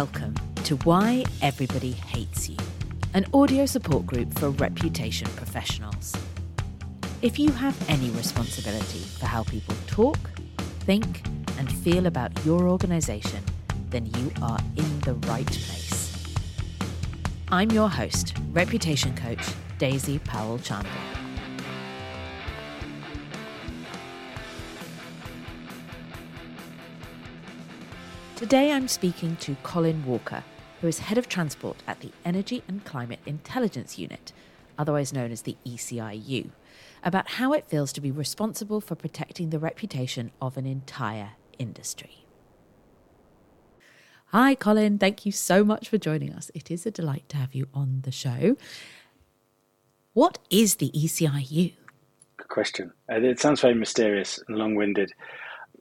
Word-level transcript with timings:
Welcome 0.00 0.34
to 0.64 0.76
Why 0.84 1.24
Everybody 1.40 1.92
Hates 1.92 2.50
You, 2.50 2.58
an 3.14 3.24
audio 3.32 3.64
support 3.64 4.04
group 4.04 4.38
for 4.38 4.50
reputation 4.50 5.26
professionals. 5.36 6.14
If 7.22 7.38
you 7.38 7.50
have 7.52 7.74
any 7.88 8.10
responsibility 8.10 8.98
for 8.98 9.24
how 9.24 9.44
people 9.44 9.74
talk, 9.86 10.18
think, 10.80 11.26
and 11.58 11.72
feel 11.72 12.04
about 12.04 12.30
your 12.44 12.68
organisation, 12.68 13.42
then 13.88 14.04
you 14.04 14.30
are 14.42 14.58
in 14.76 15.00
the 15.00 15.14
right 15.28 15.46
place. 15.46 16.12
I'm 17.48 17.70
your 17.70 17.88
host, 17.88 18.36
reputation 18.52 19.16
coach 19.16 19.48
Daisy 19.78 20.18
Powell 20.18 20.58
Chandler. 20.58 21.15
Today 28.36 28.70
I'm 28.70 28.86
speaking 28.86 29.36
to 29.36 29.56
Colin 29.62 30.04
Walker, 30.04 30.44
who 30.82 30.88
is 30.88 30.98
Head 30.98 31.16
of 31.16 31.26
Transport 31.26 31.78
at 31.86 32.00
the 32.00 32.10
Energy 32.22 32.62
and 32.68 32.84
Climate 32.84 33.20
Intelligence 33.24 33.98
Unit, 33.98 34.30
otherwise 34.76 35.10
known 35.10 35.32
as 35.32 35.40
the 35.40 35.56
ECIU, 35.64 36.50
about 37.02 37.30
how 37.30 37.54
it 37.54 37.64
feels 37.64 37.94
to 37.94 38.00
be 38.02 38.10
responsible 38.10 38.82
for 38.82 38.94
protecting 38.94 39.48
the 39.48 39.58
reputation 39.58 40.32
of 40.38 40.58
an 40.58 40.66
entire 40.66 41.30
industry. 41.58 42.26
Hi, 44.26 44.54
Colin. 44.54 44.98
Thank 44.98 45.24
you 45.24 45.32
so 45.32 45.64
much 45.64 45.88
for 45.88 45.96
joining 45.96 46.34
us. 46.34 46.50
It 46.54 46.70
is 46.70 46.84
a 46.84 46.90
delight 46.90 47.26
to 47.30 47.38
have 47.38 47.54
you 47.54 47.68
on 47.72 48.02
the 48.02 48.12
show. 48.12 48.58
What 50.12 50.40
is 50.50 50.74
the 50.74 50.90
ECIU? 50.90 51.72
Good 52.36 52.48
question. 52.48 52.92
Uh, 53.10 53.14
it 53.14 53.40
sounds 53.40 53.62
very 53.62 53.72
mysterious 53.72 54.38
and 54.46 54.58
long 54.58 54.74
winded, 54.74 55.14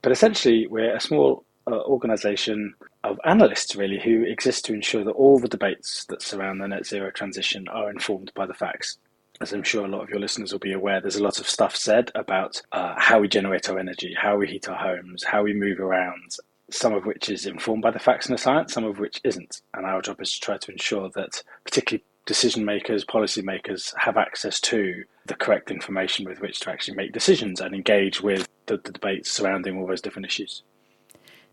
but 0.02 0.14
essentially, 0.14 0.67
we're 0.67 0.95
a 0.95 1.02
small 1.02 1.44
uh, 1.68 1.82
organisation 1.84 2.74
of 3.04 3.20
analysts 3.26 3.76
really 3.76 4.00
who 4.00 4.24
exist 4.24 4.66
to 4.66 4.74
ensure 4.74 5.04
that 5.04 5.12
all 5.12 5.40
the 5.40 5.48
debates 5.48 6.06
that 6.06 6.22
surround 6.22 6.62
the 6.62 6.68
net 6.68 6.86
zero 6.86 7.12
transition 7.12 7.68
are 7.70 7.90
informed 7.90 8.32
by 8.36 8.46
the 8.46 8.54
facts. 8.54 8.98
As 9.42 9.52
I'm 9.52 9.64
sure 9.64 9.86
a 9.86 9.90
lot 9.90 10.02
of 10.02 10.10
your 10.10 10.20
listeners 10.20 10.52
will 10.52 10.60
be 10.60 10.72
aware, 10.72 11.02
there's 11.02 11.18
a 11.18 11.24
lot 11.24 11.40
of 11.40 11.50
stuff 11.50 11.76
said 11.76 12.12
about 12.16 12.62
uh, 12.72 12.96
how 12.98 13.20
we 13.20 13.28
generate 13.28 13.70
our 13.70 13.78
energy, 13.78 14.16
how 14.18 14.38
we 14.38 14.48
heat 14.48 14.70
our 14.70 14.78
homes, 14.78 15.24
how 15.24 15.44
we 15.44 15.54
move 15.54 15.80
around, 15.80 16.38
some 16.72 16.94
of 16.94 17.06
which 17.06 17.30
is 17.30 17.46
informed 17.46 17.82
by 17.82 17.92
the 17.92 18.00
facts 18.00 18.28
and 18.28 18.38
the 18.38 18.42
science, 18.42 18.74
some 18.74 18.86
of 18.86 19.00
which 19.00 19.20
isn't. 19.24 19.62
And 19.74 19.86
our 19.86 20.02
job 20.02 20.22
is 20.22 20.34
to 20.34 20.40
try 20.40 20.58
to 20.58 20.72
ensure 20.72 21.10
that, 21.16 21.44
particularly 21.66 22.06
decision 22.26 22.64
makers, 22.64 23.04
policy 23.04 23.42
makers, 23.42 23.94
have 23.98 24.18
access 24.18 24.60
to 24.62 25.04
the 25.26 25.36
correct 25.36 25.70
information 25.70 26.26
with 26.26 26.40
which 26.40 26.60
to 26.62 26.72
actually 26.72 26.96
make 26.96 27.12
decisions 27.12 27.60
and 27.60 27.76
engage 27.76 28.22
with 28.22 28.48
the, 28.68 28.78
the 28.78 28.92
debates 28.92 29.32
surrounding 29.32 29.78
all 29.78 29.88
those 29.88 30.02
different 30.02 30.26
issues. 30.26 30.64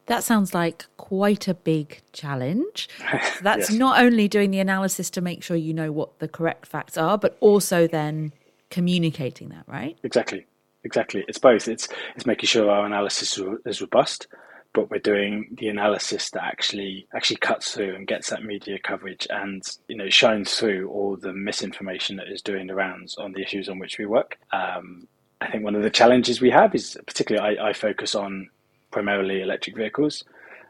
That 0.07 0.25
sounds 0.25 0.53
like 0.53 0.87
quite 0.97 1.49
a 1.49 1.55
big 1.55 2.01
challenge. 2.13 2.89
That's 3.43 3.71
yes. 3.71 3.73
not 3.73 4.03
only 4.03 4.29
doing 4.29 4.51
the 4.51 4.59
analysis 4.59 5.11
to 5.11 5.21
make 5.21 5.43
sure 5.43 5.57
you 5.57 5.75
know 5.75 5.93
what 5.93 6.19
the 6.19 6.29
correct 6.29 6.67
facts 6.67 6.97
are, 6.97 7.17
but 7.17 7.37
also 7.41 7.87
then 7.87 8.33
communicating 8.71 9.51
that, 9.51 9.65
right? 9.67 9.97
Exactly. 10.03 10.47
Exactly. 10.85 11.25
It's 11.29 11.39
both. 11.39 11.69
It's 11.69 11.89
it's 12.17 12.27
making 12.27 12.49
sure 12.49 12.69
our 12.69 12.85
analysis 12.85 13.39
is 13.65 13.81
robust, 13.81 14.27
but 14.73 14.91
we're 14.91 14.99
doing 14.99 15.55
the 15.59 15.69
analysis 15.69 16.31
that 16.31 16.43
actually 16.43 17.07
actually 17.15 17.37
cuts 17.37 17.73
through 17.73 17.95
and 17.95 18.07
gets 18.07 18.31
that 18.31 18.43
media 18.43 18.79
coverage 18.83 19.27
and 19.31 19.63
you 19.89 19.97
know 19.97 20.09
shines 20.09 20.55
through 20.55 20.89
all 20.91 21.17
the 21.17 21.33
misinformation 21.33 22.17
that 22.17 22.29
is 22.29 22.43
doing 22.43 22.67
the 22.67 22.75
rounds 22.75 23.17
on 23.17 23.33
the 23.33 23.43
issues 23.43 23.69
on 23.69 23.79
which 23.79 23.99
we 23.99 24.07
work. 24.07 24.39
Um, 24.53 25.07
I 25.41 25.51
think 25.51 25.65
one 25.65 25.77
of 25.77 25.83
the 25.83 25.91
challenges 25.91 26.41
we 26.41 26.51
have 26.51 26.75
is 26.75 26.99
particularly 27.07 27.59
I, 27.59 27.69
I 27.69 27.73
focus 27.73 28.15
on 28.15 28.49
primarily 28.93 29.43
electric 29.43 29.77
vehicles. 29.77 30.23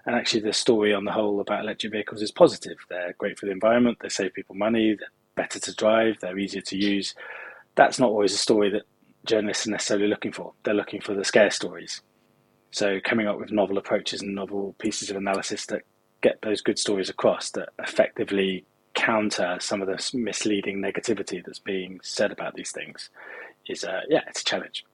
And 0.06 0.16
actually, 0.16 0.40
the 0.40 0.52
story 0.52 0.94
on 0.94 1.04
the 1.04 1.12
whole 1.12 1.40
about 1.40 1.60
electric 1.60 1.92
vehicles 1.92 2.22
is 2.22 2.32
positive. 2.32 2.76
They're 2.88 3.14
great 3.18 3.38
for 3.38 3.46
the 3.46 3.52
environment, 3.52 3.98
they 4.00 4.08
save 4.08 4.34
people 4.34 4.56
money, 4.56 4.96
they're 4.98 5.08
better 5.36 5.60
to 5.60 5.74
drive, 5.74 6.16
they're 6.20 6.38
easier 6.38 6.62
to 6.62 6.76
use. 6.76 7.14
That's 7.76 7.98
not 7.98 8.10
always 8.10 8.34
a 8.34 8.38
story 8.38 8.70
that 8.70 8.82
journalists 9.26 9.66
are 9.66 9.70
necessarily 9.70 10.08
looking 10.08 10.32
for. 10.32 10.52
They're 10.64 10.74
looking 10.74 11.00
for 11.00 11.14
the 11.14 11.24
scare 11.24 11.50
stories. 11.50 12.02
So, 12.72 12.98
coming 13.04 13.28
up 13.28 13.38
with 13.38 13.52
novel 13.52 13.78
approaches 13.78 14.22
and 14.22 14.34
novel 14.34 14.74
pieces 14.78 15.10
of 15.10 15.16
analysis 15.16 15.66
that 15.66 15.82
get 16.22 16.40
those 16.42 16.60
good 16.60 16.78
stories 16.78 17.10
across 17.10 17.50
that 17.50 17.70
effectively 17.78 18.64
counter 18.94 19.56
some 19.60 19.82
of 19.82 19.88
the 19.88 20.10
misleading 20.16 20.78
negativity 20.80 21.44
that's 21.44 21.58
being 21.58 22.00
said 22.02 22.30
about 22.30 22.54
these 22.54 22.70
things 22.72 23.10
is, 23.66 23.84
uh, 23.84 24.00
yeah, 24.08 24.20
it's 24.28 24.40
a 24.40 24.44
challenge. 24.44 24.84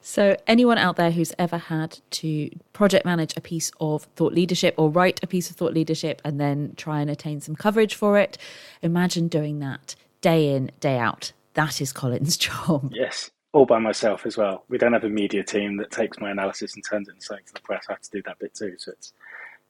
So, 0.00 0.36
anyone 0.46 0.78
out 0.78 0.96
there 0.96 1.10
who's 1.10 1.32
ever 1.38 1.58
had 1.58 1.98
to 2.10 2.50
project 2.72 3.04
manage 3.04 3.36
a 3.36 3.40
piece 3.40 3.70
of 3.80 4.04
thought 4.16 4.32
leadership 4.32 4.74
or 4.76 4.90
write 4.90 5.20
a 5.22 5.26
piece 5.26 5.50
of 5.50 5.56
thought 5.56 5.74
leadership 5.74 6.22
and 6.24 6.40
then 6.40 6.74
try 6.76 7.00
and 7.00 7.10
attain 7.10 7.40
some 7.40 7.56
coverage 7.56 7.94
for 7.94 8.18
it, 8.18 8.38
imagine 8.82 9.28
doing 9.28 9.58
that 9.60 9.94
day 10.20 10.54
in, 10.54 10.70
day 10.80 10.98
out. 10.98 11.32
That 11.54 11.80
is 11.80 11.92
Colin's 11.92 12.36
job. 12.48 12.92
Yes, 12.94 13.30
all 13.52 13.66
by 13.66 13.78
myself 13.78 14.26
as 14.26 14.36
well. 14.36 14.64
We 14.68 14.78
don't 14.78 14.92
have 14.92 15.04
a 15.04 15.08
media 15.08 15.42
team 15.42 15.76
that 15.78 15.90
takes 15.90 16.18
my 16.18 16.30
analysis 16.30 16.74
and 16.74 16.84
turns 16.88 17.08
it 17.08 17.14
into 17.14 17.26
something 17.26 17.46
to 17.46 17.54
the 17.54 17.60
press. 17.60 17.86
I 17.88 17.92
have 17.92 18.02
to 18.02 18.10
do 18.10 18.22
that 18.26 18.38
bit 18.38 18.54
too, 18.54 18.74
so 18.78 18.92
it's 18.92 19.12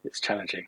it's 0.05 0.21
challenging. 0.21 0.67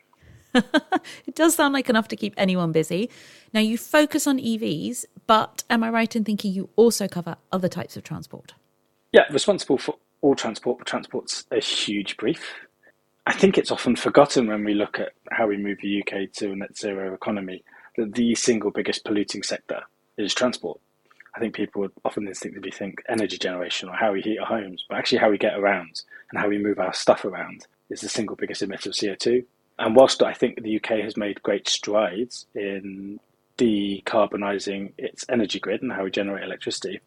it 0.53 1.35
does 1.35 1.55
sound 1.55 1.73
like 1.73 1.89
enough 1.89 2.07
to 2.07 2.15
keep 2.15 2.33
anyone 2.37 2.71
busy. 2.71 3.09
Now, 3.53 3.59
you 3.59 3.77
focus 3.77 4.25
on 4.25 4.39
EVs, 4.39 5.05
but 5.27 5.63
am 5.69 5.83
I 5.83 5.89
right 5.89 6.15
in 6.15 6.23
thinking 6.23 6.53
you 6.53 6.69
also 6.75 7.07
cover 7.07 7.37
other 7.51 7.67
types 7.67 7.95
of 7.95 8.03
transport? 8.03 8.53
Yeah, 9.11 9.23
responsible 9.31 9.79
for 9.79 9.95
all 10.21 10.35
transport, 10.35 10.77
but 10.79 10.87
transport's 10.87 11.45
a 11.51 11.59
huge 11.59 12.15
brief. 12.17 12.53
I 13.25 13.33
think 13.33 13.57
it's 13.57 13.71
often 13.71 13.95
forgotten 13.95 14.47
when 14.47 14.63
we 14.63 14.73
look 14.73 14.99
at 14.99 15.13
how 15.31 15.47
we 15.47 15.57
move 15.57 15.79
the 15.81 16.01
UK 16.01 16.31
to 16.33 16.51
a 16.51 16.55
net 16.55 16.77
zero 16.77 17.13
economy 17.13 17.63
that 17.97 18.13
the 18.13 18.35
single 18.35 18.71
biggest 18.71 19.03
polluting 19.03 19.43
sector 19.43 19.81
is 20.17 20.33
transport. 20.33 20.79
I 21.35 21.39
think 21.39 21.55
people 21.55 21.81
would 21.81 21.91
often 22.05 22.27
instinctively 22.27 22.71
think 22.71 23.01
energy 23.07 23.37
generation 23.37 23.89
or 23.89 23.95
how 23.95 24.13
we 24.13 24.21
heat 24.21 24.39
our 24.39 24.45
homes, 24.45 24.85
but 24.87 24.97
actually 24.97 25.19
how 25.19 25.29
we 25.29 25.37
get 25.37 25.57
around 25.57 26.01
and 26.31 26.39
how 26.39 26.47
we 26.47 26.57
move 26.57 26.79
our 26.79 26.93
stuff 26.93 27.25
around 27.25 27.65
is 27.89 28.01
the 28.01 28.09
single 28.09 28.35
biggest 28.35 28.61
emitter 28.61 28.87
of 28.87 28.93
CO2. 28.93 29.43
And 29.79 29.95
whilst 29.95 30.21
I 30.21 30.33
think 30.33 30.61
the 30.61 30.75
UK 30.75 30.99
has 31.03 31.17
made 31.17 31.41
great 31.41 31.67
strides 31.67 32.45
in 32.53 33.19
decarbonising 33.57 34.93
its 34.97 35.25
energy 35.29 35.59
grid 35.59 35.81
and 35.81 35.91
how 35.91 36.03
we 36.03 36.11
generate 36.11 36.43
electricity, 36.43 36.99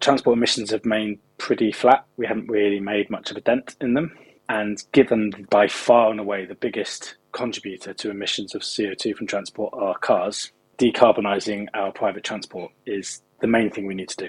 transport 0.00 0.36
emissions 0.36 0.70
have 0.70 0.84
remained 0.84 1.18
pretty 1.38 1.72
flat. 1.72 2.04
We 2.16 2.26
haven't 2.26 2.48
really 2.48 2.80
made 2.80 3.10
much 3.10 3.30
of 3.30 3.36
a 3.36 3.40
dent 3.40 3.76
in 3.80 3.94
them. 3.94 4.16
And 4.48 4.82
given 4.92 5.46
by 5.50 5.68
far 5.68 6.10
and 6.10 6.20
away 6.20 6.44
the 6.44 6.54
biggest 6.54 7.16
contributor 7.32 7.94
to 7.94 8.10
emissions 8.10 8.54
of 8.54 8.62
CO2 8.62 9.16
from 9.16 9.26
transport 9.26 9.72
are 9.74 9.96
cars, 9.98 10.52
decarbonising 10.78 11.68
our 11.74 11.92
private 11.92 12.24
transport 12.24 12.72
is 12.86 13.22
the 13.40 13.46
main 13.46 13.70
thing 13.70 13.86
we 13.86 13.94
need 13.94 14.08
to 14.10 14.28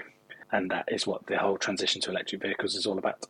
And 0.52 0.70
that 0.70 0.86
is 0.88 1.06
what 1.06 1.26
the 1.26 1.36
whole 1.36 1.58
transition 1.58 2.00
to 2.02 2.10
electric 2.10 2.42
vehicles 2.42 2.74
is 2.74 2.86
all 2.86 2.98
about. 2.98 3.26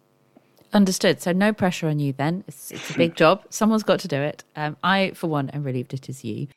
Understood. 0.73 1.21
So 1.21 1.33
no 1.33 1.53
pressure 1.53 1.89
on 1.89 1.99
you 1.99 2.13
then. 2.13 2.45
It's, 2.47 2.71
it's 2.71 2.91
a 2.91 2.99
big 2.99 3.15
job. 3.23 3.43
Someone's 3.51 3.83
got 3.83 4.01
to 4.01 4.09
do 4.09 4.21
it. 4.21 4.45
Um, 4.55 4.77
I, 4.83 5.13
for 5.15 5.29
one, 5.29 5.49
am 5.51 5.65
relieved 5.65 5.95
it 5.95 6.09
is 6.09 6.25
you. 6.25 6.49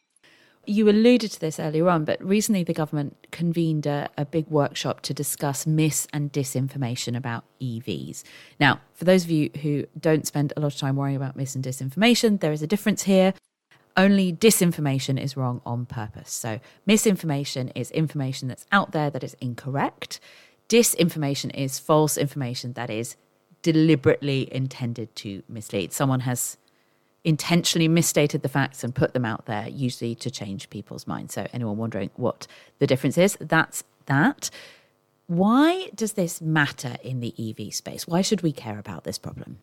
You 0.65 0.87
alluded 0.87 1.31
to 1.31 1.39
this 1.39 1.59
earlier 1.59 1.89
on, 1.89 2.05
but 2.05 2.23
recently 2.23 2.63
the 2.63 2.73
government 2.73 3.27
convened 3.31 3.87
a, 3.87 4.09
a, 4.17 4.25
big 4.25 4.47
workshop 4.49 5.01
to 5.01 5.13
discuss 5.13 5.65
mis 5.65 6.07
and 6.13 6.31
disinformation 6.31 7.17
about 7.17 7.43
EVs. 7.59 8.23
Now, 8.59 8.81
for 8.93 9.05
those 9.05 9.23
of 9.23 9.31
you 9.31 9.49
who 9.61 9.85
don't 9.99 10.27
spend 10.27 10.53
a 10.55 10.59
lot 10.59 10.73
of 10.73 10.79
time 10.79 10.95
worrying 10.95 11.15
about 11.15 11.35
mis 11.35 11.55
and 11.55 11.63
disinformation, 11.63 12.39
there 12.39 12.51
is 12.51 12.61
a 12.61 12.67
difference 12.67 13.03
here. 13.03 13.33
Only 13.97 14.31
disinformation 14.31 15.19
is 15.19 15.35
wrong 15.35 15.61
on 15.65 15.85
purpose. 15.85 16.31
So, 16.31 16.59
misinformation 16.85 17.69
is 17.69 17.89
information 17.91 18.47
that's 18.47 18.65
out 18.71 18.91
there 18.91 19.09
that 19.09 19.23
is 19.23 19.35
incorrect. 19.41 20.19
Disinformation 20.67 21.53
is 21.55 21.79
false 21.79 22.15
information 22.15 22.73
that 22.73 22.89
is 22.91 23.15
deliberately 23.61 24.53
intended 24.53 25.15
to 25.15 25.43
mislead. 25.49 25.93
Someone 25.93 26.21
has 26.21 26.57
intentionally 27.23 27.87
misstated 27.87 28.41
the 28.41 28.49
facts 28.49 28.83
and 28.83 28.95
put 28.95 29.13
them 29.13 29.25
out 29.25 29.45
there, 29.45 29.67
usually 29.67 30.15
to 30.15 30.31
change 30.31 30.69
people's 30.69 31.07
minds. 31.07 31.33
So, 31.33 31.47
anyone 31.53 31.77
wondering 31.77 32.09
what 32.15 32.47
the 32.79 32.87
difference 32.87 33.17
is, 33.17 33.37
that's 33.39 33.83
that. 34.05 34.49
Why 35.27 35.89
does 35.93 36.13
this 36.13 36.41
matter 36.41 36.95
in 37.03 37.19
the 37.19 37.33
EV 37.37 37.73
space? 37.73 38.07
Why 38.07 38.21
should 38.21 38.41
we 38.41 38.51
care 38.51 38.79
about 38.79 39.03
this 39.03 39.19
problem? 39.19 39.59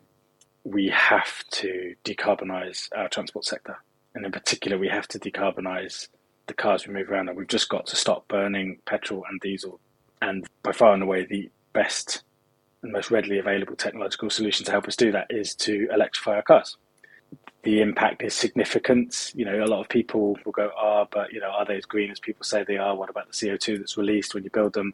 We 0.63 0.89
have 0.89 1.43
to 1.51 1.95
decarbonise 2.05 2.87
our 2.95 3.09
transport 3.09 3.45
sector. 3.45 3.77
And 4.15 4.25
in 4.25 4.31
particular, 4.31 4.77
we 4.77 4.87
have 4.87 5.07
to 5.09 5.19
decarbonise 5.19 6.07
the 6.47 6.53
cars 6.53 6.87
we 6.87 6.93
move 6.93 7.09
around. 7.11 7.27
And 7.27 7.37
we've 7.37 7.47
just 7.47 7.67
got 7.67 7.85
to 7.87 7.97
stop 7.97 8.27
burning 8.29 8.79
petrol 8.85 9.25
and 9.29 9.41
diesel. 9.41 9.79
And 10.21 10.47
by 10.63 10.71
far 10.71 10.93
and 10.93 11.03
away, 11.03 11.25
the 11.25 11.49
best 11.73 12.23
and 12.81 12.93
most 12.93 13.11
readily 13.11 13.37
available 13.37 13.75
technological 13.75 14.29
solution 14.29 14.65
to 14.65 14.71
help 14.71 14.87
us 14.87 14.95
do 14.95 15.11
that 15.11 15.27
is 15.29 15.53
to 15.55 15.89
electrify 15.91 16.35
our 16.35 16.41
cars 16.43 16.77
the 17.63 17.81
impact 17.81 18.23
is 18.23 18.33
significant. 18.33 19.31
You 19.35 19.45
know, 19.45 19.63
a 19.63 19.65
lot 19.65 19.81
of 19.81 19.89
people 19.89 20.37
will 20.45 20.51
go, 20.51 20.71
"Ah, 20.77 21.01
oh, 21.01 21.07
but 21.11 21.33
you 21.33 21.39
know, 21.39 21.49
are 21.49 21.65
they 21.65 21.77
as 21.77 21.85
green 21.85 22.11
as 22.11 22.19
people 22.19 22.43
say 22.43 22.63
they 22.63 22.77
are? 22.77 22.95
What 22.95 23.09
about 23.09 23.27
the 23.31 23.47
CO 23.49 23.57
two 23.57 23.77
that's 23.77 23.97
released 23.97 24.33
when 24.33 24.43
you 24.43 24.49
build 24.49 24.73
them?" 24.73 24.93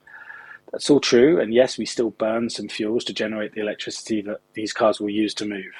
That's 0.71 0.89
all 0.89 0.99
true, 0.99 1.39
and 1.39 1.53
yes, 1.53 1.77
we 1.77 1.85
still 1.85 2.09
burn 2.09 2.49
some 2.49 2.67
fuels 2.67 3.03
to 3.05 3.13
generate 3.13 3.53
the 3.53 3.61
electricity 3.61 4.21
that 4.23 4.39
these 4.53 4.73
cars 4.73 4.99
will 4.99 5.11
use 5.11 5.35
to 5.35 5.45
move. 5.45 5.73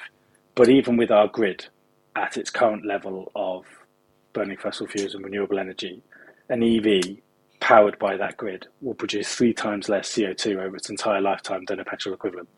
But 0.54 0.68
even 0.68 0.96
with 0.96 1.10
our 1.10 1.26
grid 1.26 1.66
at 2.14 2.36
its 2.36 2.50
current 2.50 2.86
level 2.86 3.32
of 3.34 3.66
burning 4.32 4.56
fossil 4.56 4.86
fuels 4.86 5.14
and 5.14 5.24
renewable 5.24 5.58
energy, 5.58 6.00
an 6.48 6.62
EV 6.62 7.18
powered 7.58 7.98
by 7.98 8.16
that 8.16 8.36
grid 8.36 8.68
will 8.82 8.94
produce 8.94 9.34
three 9.34 9.52
times 9.52 9.88
less 9.88 10.08
CO2 10.12 10.60
over 10.60 10.76
its 10.76 10.90
entire 10.90 11.20
lifetime 11.20 11.64
than 11.66 11.80
a 11.80 11.84
petrol 11.84 12.14
equivalent. 12.14 12.48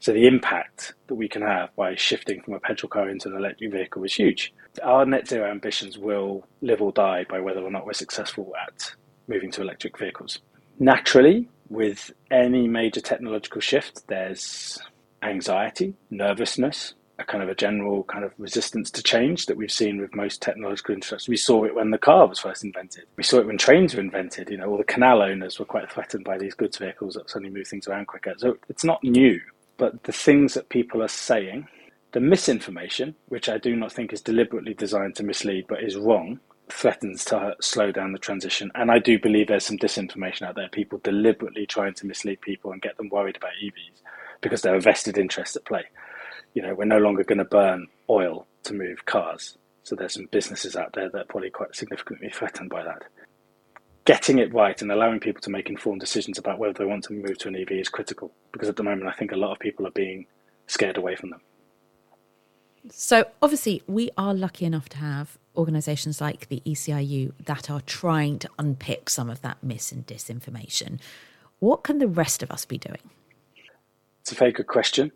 So 0.00 0.12
the 0.12 0.26
impact 0.26 0.94
that 1.06 1.14
we 1.14 1.28
can 1.28 1.42
have 1.42 1.74
by 1.76 1.94
shifting 1.94 2.40
from 2.42 2.54
a 2.54 2.60
petrol 2.60 2.88
car 2.88 3.08
into 3.08 3.28
an 3.28 3.36
electric 3.36 3.72
vehicle 3.72 4.04
is 4.04 4.14
huge. 4.14 4.52
Our 4.82 5.06
net 5.06 5.28
zero 5.28 5.50
ambitions 5.50 5.98
will 5.98 6.46
live 6.60 6.82
or 6.82 6.92
die 6.92 7.24
by 7.28 7.40
whether 7.40 7.60
or 7.60 7.70
not 7.70 7.86
we're 7.86 7.92
successful 7.94 8.52
at 8.66 8.94
moving 9.28 9.50
to 9.52 9.62
electric 9.62 9.98
vehicles. 9.98 10.38
Naturally, 10.78 11.48
with 11.68 12.12
any 12.30 12.68
major 12.68 13.00
technological 13.00 13.60
shift, 13.60 14.06
there's 14.08 14.78
anxiety, 15.22 15.94
nervousness, 16.10 16.94
a 17.18 17.24
kind 17.24 17.42
of 17.42 17.48
a 17.48 17.54
general 17.54 18.04
kind 18.04 18.24
of 18.24 18.32
resistance 18.38 18.90
to 18.90 19.02
change 19.02 19.46
that 19.46 19.56
we've 19.56 19.72
seen 19.72 19.98
with 19.98 20.14
most 20.14 20.42
technological 20.42 20.94
infrastructure. 20.94 21.30
We 21.30 21.38
saw 21.38 21.64
it 21.64 21.74
when 21.74 21.90
the 21.90 21.98
car 21.98 22.26
was 22.26 22.40
first 22.40 22.62
invented. 22.62 23.04
We 23.16 23.22
saw 23.24 23.38
it 23.38 23.46
when 23.46 23.56
trains 23.56 23.94
were 23.94 24.02
invented. 24.02 24.50
You 24.50 24.58
know, 24.58 24.68
all 24.68 24.76
the 24.76 24.84
canal 24.84 25.22
owners 25.22 25.58
were 25.58 25.64
quite 25.64 25.90
threatened 25.90 26.24
by 26.24 26.36
these 26.36 26.54
goods 26.54 26.76
vehicles 26.76 27.14
that 27.14 27.30
suddenly 27.30 27.52
move 27.52 27.66
things 27.68 27.88
around 27.88 28.06
quicker. 28.06 28.34
So 28.36 28.58
it's 28.68 28.84
not 28.84 29.02
new, 29.02 29.40
but 29.78 30.04
the 30.04 30.12
things 30.12 30.54
that 30.54 30.68
people 30.68 31.02
are 31.02 31.08
saying, 31.08 31.68
the 32.12 32.20
misinformation, 32.20 33.14
which 33.28 33.48
I 33.48 33.58
do 33.58 33.76
not 33.76 33.92
think 33.92 34.12
is 34.12 34.20
deliberately 34.20 34.74
designed 34.74 35.16
to 35.16 35.22
mislead 35.24 35.66
but 35.68 35.82
is 35.82 35.96
wrong, 35.96 36.40
threatens 36.70 37.24
to 37.26 37.54
slow 37.60 37.92
down 37.92 38.12
the 38.12 38.18
transition. 38.18 38.70
And 38.74 38.90
I 38.90 38.98
do 38.98 39.18
believe 39.18 39.48
there's 39.48 39.66
some 39.66 39.78
disinformation 39.78 40.42
out 40.42 40.56
there, 40.56 40.68
people 40.70 41.00
deliberately 41.04 41.66
trying 41.66 41.94
to 41.94 42.06
mislead 42.06 42.40
people 42.40 42.72
and 42.72 42.82
get 42.82 42.96
them 42.96 43.10
worried 43.10 43.36
about 43.36 43.52
EVs 43.62 44.02
because 44.40 44.62
there 44.62 44.74
are 44.74 44.80
vested 44.80 45.18
interests 45.18 45.56
at 45.56 45.64
play 45.64 45.84
you 46.54 46.62
know, 46.62 46.74
we're 46.74 46.86
no 46.86 46.98
longer 46.98 47.22
going 47.22 47.38
to 47.38 47.44
burn 47.44 47.86
oil 48.10 48.46
to 48.64 48.74
move 48.74 49.04
cars. 49.04 49.58
So 49.84 49.94
there's 49.94 50.14
some 50.14 50.28
businesses 50.32 50.74
out 50.74 50.92
there 50.94 51.10
that 51.10 51.18
are 51.20 51.26
probably 51.26 51.50
quite 51.50 51.76
significantly 51.76 52.30
threatened 52.30 52.70
by 52.70 52.82
that. 52.84 53.04
Getting 54.06 54.38
it 54.38 54.54
right 54.54 54.80
and 54.80 54.90
allowing 54.90 55.20
people 55.20 55.42
to 55.42 55.50
make 55.50 55.68
informed 55.68 56.00
decisions 56.00 56.38
about 56.38 56.58
whether 56.60 56.72
they 56.72 56.84
want 56.84 57.04
to 57.04 57.12
move 57.12 57.38
to 57.38 57.48
an 57.48 57.56
EV 57.56 57.72
is 57.72 57.88
critical 57.88 58.32
because 58.52 58.68
at 58.68 58.76
the 58.76 58.84
moment 58.84 59.08
I 59.08 59.12
think 59.12 59.32
a 59.32 59.36
lot 59.36 59.52
of 59.52 59.58
people 59.58 59.86
are 59.86 59.90
being 59.90 60.26
scared 60.68 60.96
away 60.96 61.16
from 61.16 61.30
them. 61.30 61.40
So 62.90 63.26
obviously 63.42 63.82
we 63.88 64.10
are 64.16 64.32
lucky 64.32 64.64
enough 64.64 64.88
to 64.90 64.98
have 64.98 65.38
organisations 65.56 66.20
like 66.20 66.48
the 66.48 66.62
ECIU 66.64 67.32
that 67.44 67.68
are 67.68 67.80
trying 67.80 68.38
to 68.38 68.48
unpick 68.58 69.10
some 69.10 69.28
of 69.28 69.42
that 69.42 69.62
mis 69.62 69.90
and 69.90 70.06
disinformation. 70.06 71.00
What 71.58 71.82
can 71.82 71.98
the 71.98 72.06
rest 72.06 72.44
of 72.44 72.50
us 72.52 72.64
be 72.64 72.78
doing? 72.78 73.10
It's 74.20 74.30
a 74.30 74.36
very 74.36 74.52
good 74.52 74.68
question. 74.68 75.10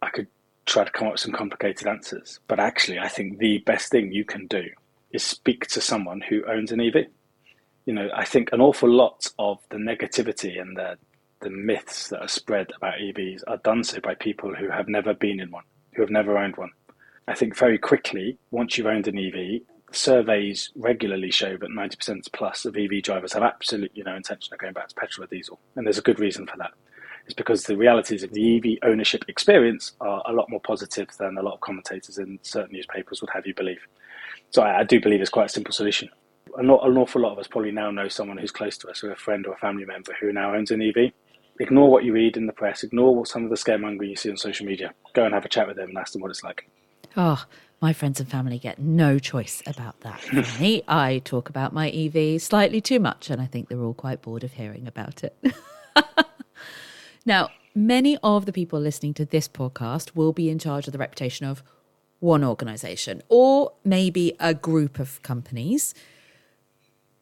I 0.00 0.08
could 0.08 0.28
try 0.64 0.84
to 0.84 0.90
come 0.90 1.08
up 1.08 1.14
with 1.14 1.20
some 1.20 1.32
complicated 1.32 1.86
answers. 1.86 2.40
But 2.46 2.60
actually, 2.60 2.98
I 2.98 3.08
think 3.08 3.38
the 3.38 3.58
best 3.58 3.90
thing 3.90 4.12
you 4.12 4.24
can 4.24 4.46
do 4.46 4.64
is 5.10 5.22
speak 5.22 5.66
to 5.68 5.80
someone 5.80 6.20
who 6.20 6.44
owns 6.46 6.72
an 6.72 6.80
EV. 6.80 7.06
You 7.88 7.94
know, 7.94 8.10
I 8.14 8.26
think 8.26 8.50
an 8.52 8.60
awful 8.60 8.90
lot 8.90 9.32
of 9.38 9.60
the 9.70 9.78
negativity 9.78 10.60
and 10.60 10.76
the 10.76 10.98
the 11.40 11.48
myths 11.48 12.10
that 12.10 12.20
are 12.20 12.28
spread 12.28 12.70
about 12.76 12.98
EVs 12.98 13.44
are 13.46 13.56
done 13.64 13.82
so 13.82 13.98
by 13.98 14.14
people 14.14 14.54
who 14.54 14.68
have 14.68 14.88
never 14.88 15.14
been 15.14 15.40
in 15.40 15.50
one, 15.50 15.64
who 15.94 16.02
have 16.02 16.10
never 16.10 16.36
owned 16.36 16.58
one. 16.58 16.68
I 17.28 17.34
think 17.34 17.56
very 17.56 17.78
quickly, 17.78 18.36
once 18.50 18.76
you've 18.76 18.88
owned 18.88 19.08
an 19.08 19.16
EV, 19.16 19.62
surveys 19.90 20.70
regularly 20.76 21.30
show 21.30 21.56
that 21.56 21.70
90% 21.70 22.30
plus 22.34 22.66
of 22.66 22.76
EV 22.76 23.02
drivers 23.02 23.32
have 23.32 23.42
absolutely 23.42 24.02
no 24.02 24.16
intention 24.16 24.52
of 24.52 24.58
going 24.58 24.74
back 24.74 24.88
to 24.88 24.94
petrol 24.94 25.24
or 25.24 25.28
diesel. 25.28 25.58
And 25.74 25.86
there's 25.86 25.96
a 25.96 26.02
good 26.02 26.20
reason 26.20 26.46
for 26.46 26.58
that. 26.58 26.72
It's 27.24 27.32
because 27.32 27.62
the 27.62 27.76
realities 27.78 28.22
of 28.22 28.34
the 28.34 28.58
EV 28.58 28.90
ownership 28.90 29.24
experience 29.28 29.92
are 30.02 30.22
a 30.26 30.34
lot 30.34 30.50
more 30.50 30.60
positive 30.60 31.08
than 31.18 31.38
a 31.38 31.42
lot 31.42 31.54
of 31.54 31.62
commentators 31.62 32.18
in 32.18 32.38
certain 32.42 32.74
newspapers 32.74 33.22
would 33.22 33.30
have 33.30 33.46
you 33.46 33.54
believe. 33.54 33.80
So 34.50 34.60
I, 34.60 34.80
I 34.80 34.84
do 34.84 35.00
believe 35.00 35.22
it's 35.22 35.30
quite 35.30 35.46
a 35.46 35.48
simple 35.48 35.72
solution. 35.72 36.10
An, 36.56 36.70
an 36.70 36.98
awful 36.98 37.22
lot 37.22 37.32
of 37.32 37.38
us 37.38 37.46
probably 37.46 37.70
now 37.70 37.90
know 37.90 38.08
someone 38.08 38.38
who's 38.38 38.50
close 38.50 38.78
to 38.78 38.88
us, 38.88 39.02
or 39.04 39.12
a 39.12 39.16
friend 39.16 39.46
or 39.46 39.52
a 39.52 39.58
family 39.58 39.84
member 39.84 40.14
who 40.20 40.32
now 40.32 40.54
owns 40.54 40.70
an 40.70 40.82
EV. 40.82 41.12
Ignore 41.60 41.90
what 41.90 42.04
you 42.04 42.12
read 42.12 42.36
in 42.36 42.46
the 42.46 42.52
press. 42.52 42.84
Ignore 42.84 43.16
what 43.16 43.28
some 43.28 43.44
of 43.44 43.50
the 43.50 43.56
scaremongering 43.56 44.08
you 44.08 44.16
see 44.16 44.30
on 44.30 44.36
social 44.36 44.66
media. 44.66 44.92
Go 45.14 45.24
and 45.24 45.34
have 45.34 45.44
a 45.44 45.48
chat 45.48 45.66
with 45.66 45.76
them 45.76 45.88
and 45.88 45.98
ask 45.98 46.12
them 46.12 46.22
what 46.22 46.30
it's 46.30 46.44
like. 46.44 46.68
Oh, 47.16 47.44
my 47.80 47.92
friends 47.92 48.20
and 48.20 48.28
family 48.28 48.58
get 48.58 48.78
no 48.78 49.18
choice 49.18 49.62
about 49.66 50.00
that. 50.00 50.20
I 50.88 51.20
talk 51.24 51.48
about 51.48 51.72
my 51.72 51.90
EV 51.90 52.40
slightly 52.40 52.80
too 52.80 53.00
much, 53.00 53.28
and 53.30 53.42
I 53.42 53.46
think 53.46 53.68
they're 53.68 53.80
all 53.80 53.94
quite 53.94 54.22
bored 54.22 54.44
of 54.44 54.52
hearing 54.52 54.86
about 54.86 55.24
it. 55.24 55.36
Now, 57.28 57.50
many 57.74 58.16
of 58.22 58.46
the 58.46 58.54
people 58.54 58.80
listening 58.80 59.12
to 59.12 59.26
this 59.26 59.48
podcast 59.48 60.14
will 60.14 60.32
be 60.32 60.48
in 60.48 60.58
charge 60.58 60.86
of 60.86 60.94
the 60.94 60.98
reputation 60.98 61.44
of 61.44 61.62
one 62.20 62.42
organization 62.42 63.20
or 63.28 63.72
maybe 63.84 64.34
a 64.40 64.54
group 64.54 64.98
of 64.98 65.20
companies. 65.22 65.92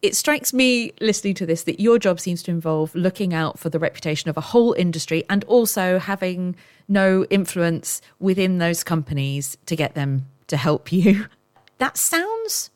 It 0.07 0.15
strikes 0.15 0.53
me 0.53 0.93
listening 1.01 1.35
to 1.35 1.47
this 1.47 1.65
that 1.65 1.81
your 1.81 1.99
job 1.99 2.21
seems 2.21 2.41
to 2.45 2.53
involve 2.53 2.95
looking 2.95 3.35
out 3.35 3.59
for 3.59 3.71
the 3.71 3.81
reputation 3.81 4.31
of 4.31 4.37
a 4.37 4.41
whole 4.41 4.73
industry 4.75 5.25
and 5.29 5.43
also 5.45 5.99
having 5.99 6.55
no 6.87 7.25
influence 7.25 8.01
within 8.21 8.59
those 8.59 8.85
companies 8.85 9.59
to 9.67 9.75
get 9.75 9.97
them 9.97 10.27
to 10.47 10.57
help 10.57 10.93
you. 10.93 11.27
That 11.79 11.99
sounds 11.99 12.71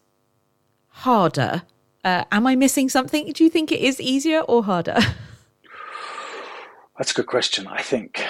harder. 0.88 1.62
Uh, 2.05 2.25
am 2.31 2.47
I 2.47 2.55
missing 2.55 2.91
something? 2.91 3.33
Do 3.33 3.44
you 3.44 3.49
think 3.49 3.73
it 3.73 3.81
is 3.81 3.99
easier 3.99 4.41
or 4.41 4.62
harder? 4.62 4.99
That's 6.99 7.12
a 7.12 7.15
good 7.15 7.26
question. 7.26 7.67
I 7.67 7.81
think 7.81 8.23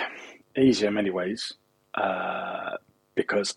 easier 0.56 0.88
in 0.88 0.94
many 0.94 1.10
ways 1.10 1.54
uh, 1.94 2.76
because 3.16 3.56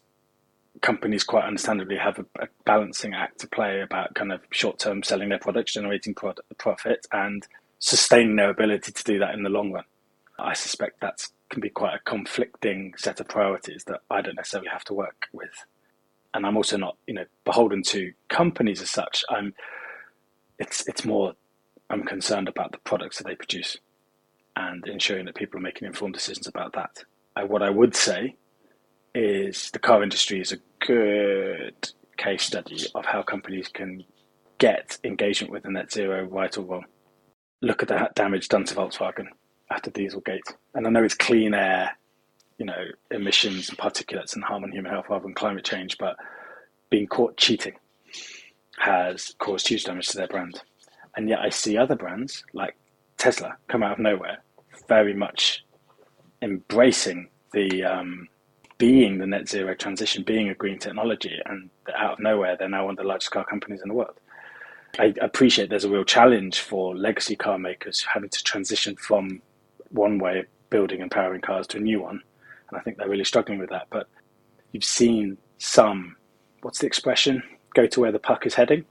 companies 0.81 1.23
quite 1.23 1.45
understandably 1.45 1.97
have 1.97 2.19
a, 2.19 2.25
a, 2.43 2.47
balancing 2.65 3.13
act 3.13 3.39
to 3.39 3.47
play 3.47 3.81
about 3.81 4.15
kind 4.15 4.31
of 4.31 4.41
short 4.51 4.79
term 4.79 5.03
selling 5.03 5.29
their 5.29 5.39
products, 5.39 5.73
generating 5.73 6.15
profit, 6.57 7.05
and 7.11 7.47
sustaining 7.79 8.35
their 8.35 8.49
ability 8.49 8.91
to 8.91 9.03
do 9.03 9.19
that 9.19 9.33
in 9.33 9.43
the 9.43 9.49
long 9.49 9.71
run. 9.71 9.83
I 10.39 10.53
suspect 10.53 10.99
that 11.01 11.27
can 11.49 11.61
be 11.61 11.69
quite 11.69 11.93
a 11.93 11.99
conflicting 11.99 12.93
set 12.97 13.19
of 13.19 13.27
priorities 13.27 13.83
that 13.85 14.01
I 14.09 14.21
don't 14.21 14.35
necessarily 14.35 14.69
have 14.69 14.83
to 14.85 14.93
work 14.93 15.27
with. 15.31 15.65
And 16.33 16.45
I'm 16.45 16.57
also 16.57 16.77
not, 16.77 16.97
you 17.05 17.13
know, 17.13 17.25
beholden 17.45 17.83
to 17.83 18.11
companies 18.29 18.81
as 18.81 18.89
such. 18.89 19.23
I'm 19.29 19.53
it's 20.57 20.87
it's 20.87 21.05
more 21.05 21.33
I'm 21.89 22.03
concerned 22.03 22.47
about 22.47 22.71
the 22.71 22.79
products 22.79 23.17
that 23.17 23.27
they 23.27 23.35
produce 23.35 23.77
and 24.55 24.87
ensuring 24.87 25.25
that 25.25 25.35
people 25.35 25.59
are 25.59 25.63
making 25.63 25.87
informed 25.87 26.15
decisions 26.15 26.47
about 26.47 26.73
that. 26.73 27.03
Uh, 27.35 27.45
what 27.45 27.61
I 27.61 27.69
would 27.69 27.95
say 27.95 28.35
is 29.15 29.69
the 29.71 29.79
car 29.79 30.03
industry 30.03 30.39
is 30.41 30.51
a 30.51 30.57
good 30.85 31.89
case 32.17 32.43
study 32.43 32.79
of 32.95 33.05
how 33.05 33.21
companies 33.21 33.67
can 33.67 34.03
get 34.57 34.97
engagement 35.03 35.51
with 35.51 35.63
the 35.63 35.69
net 35.69 35.91
zero 35.91 36.23
right 36.23 36.57
or 36.57 36.61
wrong. 36.61 36.85
Look 37.61 37.81
at 37.81 37.89
the 37.89 38.09
damage 38.15 38.47
done 38.47 38.65
to 38.65 38.75
Volkswagen 38.75 39.27
after 39.69 39.91
Dieselgate. 39.91 40.53
And 40.73 40.85
I 40.85 40.89
know 40.89 41.03
it's 41.03 41.13
clean 41.13 41.53
air, 41.53 41.97
you 42.57 42.65
know, 42.65 42.85
emissions 43.11 43.69
and 43.69 43.77
particulates 43.77 44.35
and 44.35 44.43
harm 44.43 44.63
on 44.63 44.71
human 44.71 44.91
health 44.91 45.05
rather 45.09 45.23
than 45.23 45.33
climate 45.33 45.65
change, 45.65 45.97
but 45.97 46.15
being 46.89 47.07
caught 47.07 47.37
cheating 47.37 47.73
has 48.77 49.33
caused 49.39 49.67
huge 49.67 49.85
damage 49.85 50.07
to 50.09 50.17
their 50.17 50.27
brand. 50.27 50.61
And 51.15 51.29
yet 51.29 51.39
I 51.39 51.49
see 51.49 51.77
other 51.77 51.95
brands 51.95 52.43
like 52.53 52.75
Tesla 53.17 53.55
come 53.67 53.83
out 53.83 53.93
of 53.93 53.99
nowhere, 53.99 54.39
very 54.87 55.13
much 55.13 55.63
embracing 56.41 57.29
the 57.53 57.83
um, 57.83 58.27
being 58.83 59.17
the 59.17 59.25
net 59.25 59.47
zero 59.47 59.73
transition, 59.73 60.23
being 60.23 60.49
a 60.49 60.53
green 60.53 60.77
technology, 60.77 61.39
and 61.45 61.69
out 61.95 62.11
of 62.11 62.19
nowhere 62.19 62.57
they're 62.57 62.67
now 62.67 62.83
one 62.83 62.95
of 62.95 62.97
the 62.97 63.03
largest 63.05 63.31
car 63.31 63.45
companies 63.45 63.81
in 63.81 63.87
the 63.87 63.93
world. 63.93 64.19
I 64.99 65.13
appreciate 65.21 65.69
there's 65.69 65.85
a 65.85 65.89
real 65.89 66.03
challenge 66.03 66.59
for 66.59 66.93
legacy 66.93 67.37
car 67.37 67.57
makers 67.57 68.05
having 68.13 68.29
to 68.29 68.43
transition 68.43 68.97
from 68.97 69.41
one 69.91 70.17
way 70.17 70.39
of 70.39 70.47
building 70.69 71.01
and 71.01 71.09
powering 71.09 71.39
cars 71.39 71.65
to 71.67 71.77
a 71.77 71.79
new 71.79 72.01
one, 72.01 72.21
and 72.67 72.77
I 72.77 72.81
think 72.81 72.97
they're 72.97 73.07
really 73.07 73.23
struggling 73.23 73.57
with 73.57 73.69
that. 73.69 73.87
But 73.89 74.09
you've 74.73 74.83
seen 74.83 75.37
some, 75.59 76.17
what's 76.61 76.79
the 76.79 76.87
expression? 76.87 77.41
Go 77.75 77.87
to 77.87 78.01
where 78.01 78.11
the 78.11 78.19
puck 78.19 78.45
is 78.45 78.53
heading 78.53 78.83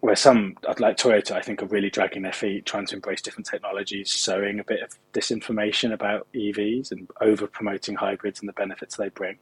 where 0.00 0.16
some 0.16 0.56
uh, 0.66 0.74
like 0.78 0.96
Toyota, 0.96 1.32
I 1.32 1.42
think, 1.42 1.62
are 1.62 1.66
really 1.66 1.90
dragging 1.90 2.22
their 2.22 2.32
feet, 2.32 2.66
trying 2.66 2.86
to 2.86 2.94
embrace 2.94 3.20
different 3.20 3.46
technologies, 3.46 4.10
sowing 4.10 4.58
a 4.58 4.64
bit 4.64 4.82
of 4.82 4.98
disinformation 5.12 5.92
about 5.92 6.26
EVs 6.34 6.90
and 6.90 7.08
over 7.20 7.46
promoting 7.46 7.94
hybrids 7.94 8.40
and 8.40 8.48
the 8.48 8.54
benefits 8.54 8.96
they 8.96 9.10
bring. 9.10 9.38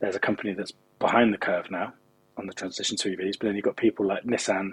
There's 0.00 0.16
a 0.16 0.20
company 0.20 0.54
that's 0.54 0.72
behind 0.98 1.32
the 1.32 1.38
curve 1.38 1.70
now 1.70 1.92
on 2.36 2.46
the 2.46 2.52
transition 2.52 2.96
to 2.96 3.10
EVs, 3.10 3.38
but 3.38 3.46
then 3.46 3.54
you've 3.54 3.64
got 3.64 3.76
people 3.76 4.06
like 4.06 4.24
Nissan 4.24 4.70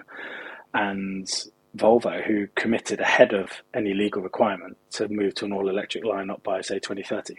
and 0.74 1.28
Volvo 1.76 2.24
who 2.26 2.48
committed 2.56 3.00
ahead 3.00 3.32
of 3.32 3.50
any 3.74 3.94
legal 3.94 4.22
requirement 4.22 4.76
to 4.92 5.06
move 5.08 5.34
to 5.36 5.44
an 5.44 5.52
all 5.52 5.68
electric 5.68 6.02
lineup 6.02 6.42
by, 6.42 6.60
say, 6.60 6.80
2030. 6.80 7.34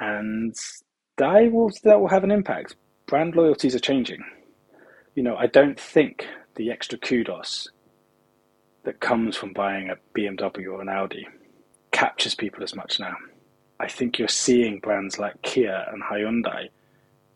And 0.00 0.54
that 1.18 1.52
will, 1.52 1.70
that 1.84 2.00
will 2.00 2.08
have 2.08 2.24
an 2.24 2.32
impact. 2.32 2.74
Brand 3.06 3.36
loyalties 3.36 3.76
are 3.76 3.80
changing. 3.80 4.24
You 5.14 5.22
know, 5.22 5.36
I 5.36 5.46
don't 5.46 5.78
think 5.78 6.26
the 6.56 6.70
extra 6.70 6.98
kudos 6.98 7.68
that 8.84 9.00
comes 9.00 9.36
from 9.36 9.52
buying 9.52 9.90
a 9.90 9.96
BMW 10.18 10.72
or 10.72 10.82
an 10.82 10.88
Audi 10.88 11.26
captures 11.92 12.34
people 12.34 12.62
as 12.62 12.74
much 12.74 13.00
now. 13.00 13.14
I 13.80 13.88
think 13.88 14.18
you're 14.18 14.28
seeing 14.28 14.78
brands 14.80 15.18
like 15.18 15.42
Kia 15.42 15.86
and 15.92 16.02
Hyundai 16.02 16.68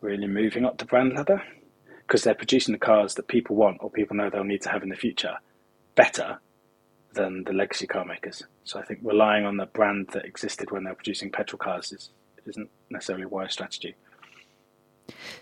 really 0.01 0.27
moving 0.29 0.65
up 0.65 0.79
the 0.79 0.85
brand 0.85 1.15
ladder. 1.15 1.43
because 2.09 2.25
they're 2.25 2.35
producing 2.35 2.73
the 2.73 2.79
cars 2.79 3.15
that 3.15 3.29
people 3.29 3.55
want 3.55 3.79
or 3.81 3.91
people 3.91 4.17
know 4.17 4.31
they'll 4.31 4.45
need 4.45 4.63
to 4.63 4.71
have 4.71 4.83
in 4.83 4.89
the 4.89 4.97
future 4.97 5.35
better 5.95 6.39
than 7.13 7.45
the 7.45 7.53
legacy 7.53 7.87
car 7.87 8.05
makers. 8.05 8.43
So 8.65 8.79
I 8.79 8.83
think 8.85 9.01
relying 9.03 9.45
on 9.45 9.59
the 9.59 9.67
brand 9.67 10.09
that 10.13 10.25
existed 10.25 10.71
when 10.71 10.85
they 10.85 10.91
were 10.91 10.97
producing 10.97 11.31
petrol 11.31 11.59
cars 11.59 11.93
is, 11.93 12.11
isn't 12.47 12.71
necessarily 12.91 13.25
a 13.25 13.29
wise 13.29 13.53
strategy. 13.53 13.95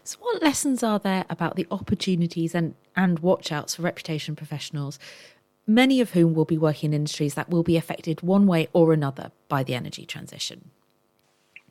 So, 0.04 0.18
what 0.20 0.42
lessons 0.42 0.82
are 0.82 0.98
there 0.98 1.24
about 1.28 1.56
the 1.56 1.66
opportunities 1.70 2.54
and, 2.54 2.74
and 2.94 3.20
watchouts 3.22 3.76
for 3.76 3.82
reputation 3.82 4.36
professionals, 4.36 4.98
many 5.66 6.00
of 6.00 6.12
whom 6.12 6.34
will 6.34 6.44
be 6.44 6.58
working 6.58 6.90
in 6.90 6.94
industries 6.94 7.34
that 7.34 7.50
will 7.50 7.62
be 7.62 7.76
affected 7.76 8.22
one 8.22 8.46
way 8.46 8.68
or 8.72 8.92
another 8.92 9.32
by 9.48 9.62
the 9.62 9.74
energy 9.74 10.06
transition? 10.06 10.70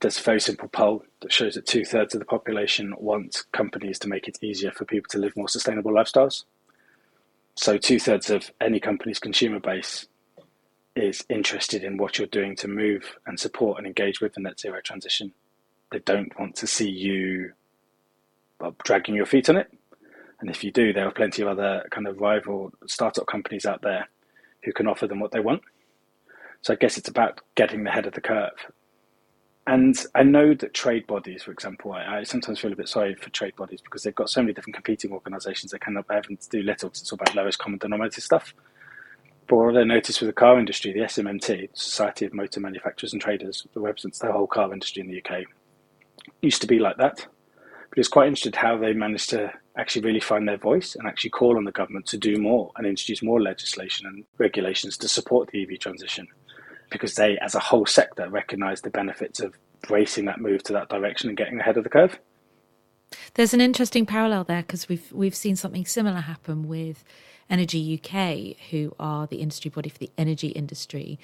There's 0.01 0.19
a 0.19 0.23
very 0.23 0.41
simple 0.41 0.67
poll 0.67 1.03
that 1.21 1.31
shows 1.31 1.55
that 1.55 1.65
two 1.65 1.85
thirds 1.85 2.13
of 2.13 2.19
the 2.19 2.25
population 2.25 2.93
want 2.97 3.45
companies 3.53 3.97
to 3.99 4.09
make 4.09 4.27
it 4.27 4.37
easier 4.41 4.71
for 4.71 4.83
people 4.83 5.07
to 5.11 5.17
live 5.17 5.35
more 5.37 5.47
sustainable 5.47 5.91
lifestyles. 5.91 6.43
So, 7.55 7.77
two 7.77 7.99
thirds 7.99 8.29
of 8.29 8.51
any 8.59 8.81
company's 8.81 9.19
consumer 9.19 9.61
base 9.61 10.07
is 10.95 11.25
interested 11.29 11.83
in 11.83 11.97
what 11.97 12.17
you're 12.17 12.27
doing 12.27 12.55
to 12.57 12.67
move 12.67 13.17
and 13.25 13.39
support 13.39 13.77
and 13.77 13.87
engage 13.87 14.21
with 14.21 14.33
the 14.33 14.41
net 14.41 14.59
zero 14.59 14.81
transition. 14.81 15.33
They 15.91 15.99
don't 15.99 16.37
want 16.37 16.55
to 16.57 16.67
see 16.67 16.89
you 16.89 17.53
dragging 18.83 19.15
your 19.15 19.25
feet 19.25 19.49
on 19.49 19.57
it. 19.57 19.71
And 20.39 20.49
if 20.49 20.63
you 20.63 20.71
do, 20.71 20.93
there 20.93 21.07
are 21.07 21.11
plenty 21.11 21.41
of 21.41 21.47
other 21.47 21.83
kind 21.91 22.07
of 22.07 22.19
rival 22.19 22.71
startup 22.87 23.27
companies 23.27 23.65
out 23.65 23.81
there 23.81 24.07
who 24.63 24.73
can 24.73 24.87
offer 24.87 25.07
them 25.07 25.19
what 25.19 25.31
they 25.31 25.39
want. 25.39 25.61
So 26.61 26.73
I 26.73 26.77
guess 26.77 26.97
it's 26.97 27.09
about 27.09 27.41
getting 27.55 27.83
the 27.83 27.91
head 27.91 28.05
of 28.05 28.13
the 28.13 28.21
curve. 28.21 28.71
And 29.67 29.97
I 30.13 30.23
know 30.23 30.53
that 30.53 30.73
trade 30.73 31.07
bodies, 31.07 31.43
for 31.43 31.51
example, 31.51 31.93
I, 31.93 32.19
I 32.19 32.23
sometimes 32.23 32.59
feel 32.59 32.71
a 32.71 32.75
bit 32.75 32.87
sorry 32.87 33.15
for 33.15 33.29
trade 33.31 33.55
bodies 33.55 33.81
because 33.81 34.03
they've 34.03 34.13
got 34.13 34.29
so 34.29 34.41
many 34.41 34.53
different 34.53 34.75
competing 34.75 35.11
organisations 35.11 35.71
they 35.71 35.79
kind 35.79 35.97
of 35.97 36.05
having 36.09 36.37
to 36.37 36.49
do 36.49 36.61
little 36.61 36.89
because 36.89 37.01
it's 37.01 37.11
all 37.11 37.19
about 37.19 37.35
lowest 37.35 37.57
common 37.57 37.79
denominator 37.79 38.21
stuff. 38.21 38.53
But 39.47 39.57
what 39.57 39.77
I 39.77 39.83
noticed 39.83 40.21
with 40.21 40.29
the 40.29 40.33
car 40.33 40.59
industry, 40.59 40.91
the 40.91 41.01
SMMT, 41.01 41.69
Society 41.73 42.25
of 42.25 42.33
Motor 42.33 42.59
Manufacturers 42.59 43.13
and 43.13 43.21
Traders, 43.21 43.65
that 43.73 43.79
represents 43.79 44.19
the 44.19 44.31
whole 44.31 44.47
car 44.47 44.71
industry 44.73 45.01
in 45.01 45.07
the 45.07 45.23
UK, 45.23 45.45
used 46.41 46.61
to 46.61 46.67
be 46.67 46.79
like 46.79 46.97
that. 46.97 47.25
But 47.95 47.99
it's 47.99 48.09
quite 48.09 48.27
interesting 48.27 48.51
how 48.51 48.77
they 48.77 48.91
managed 48.91 49.29
to 49.29 49.53
actually 49.77 50.01
really 50.01 50.19
find 50.19 50.45
their 50.45 50.57
voice 50.57 50.95
and 50.95 51.07
actually 51.07 51.29
call 51.29 51.55
on 51.55 51.63
the 51.63 51.71
government 51.71 52.05
to 52.07 52.17
do 52.17 52.35
more 52.35 52.69
and 52.75 52.85
introduce 52.85 53.23
more 53.23 53.41
legislation 53.41 54.05
and 54.05 54.25
regulations 54.37 54.97
to 54.97 55.07
support 55.07 55.49
the 55.49 55.63
EV 55.63 55.79
transition. 55.79 56.27
Because 56.91 57.15
they, 57.15 57.37
as 57.37 57.55
a 57.55 57.59
whole 57.59 57.85
sector, 57.85 58.29
recognise 58.29 58.81
the 58.81 58.89
benefits 58.89 59.39
of 59.39 59.57
bracing 59.81 60.25
that 60.25 60.41
move 60.41 60.61
to 60.63 60.73
that 60.73 60.89
direction 60.89 61.29
and 61.29 61.37
getting 61.37 61.57
ahead 61.57 61.77
of 61.77 61.85
the 61.85 61.89
curve. 61.89 62.19
There's 63.35 63.53
an 63.53 63.61
interesting 63.61 64.05
parallel 64.05 64.43
there 64.43 64.61
because 64.61 64.89
we've 64.89 65.09
we've 65.13 65.35
seen 65.35 65.55
something 65.55 65.85
similar 65.85 66.19
happen 66.19 66.67
with 66.67 67.05
Energy 67.49 67.97
UK, 67.97 68.57
who 68.71 68.93
are 68.99 69.25
the 69.25 69.37
industry 69.37 69.69
body 69.69 69.87
for 69.89 69.99
the 69.99 70.11
energy 70.17 70.49
industry, 70.49 71.17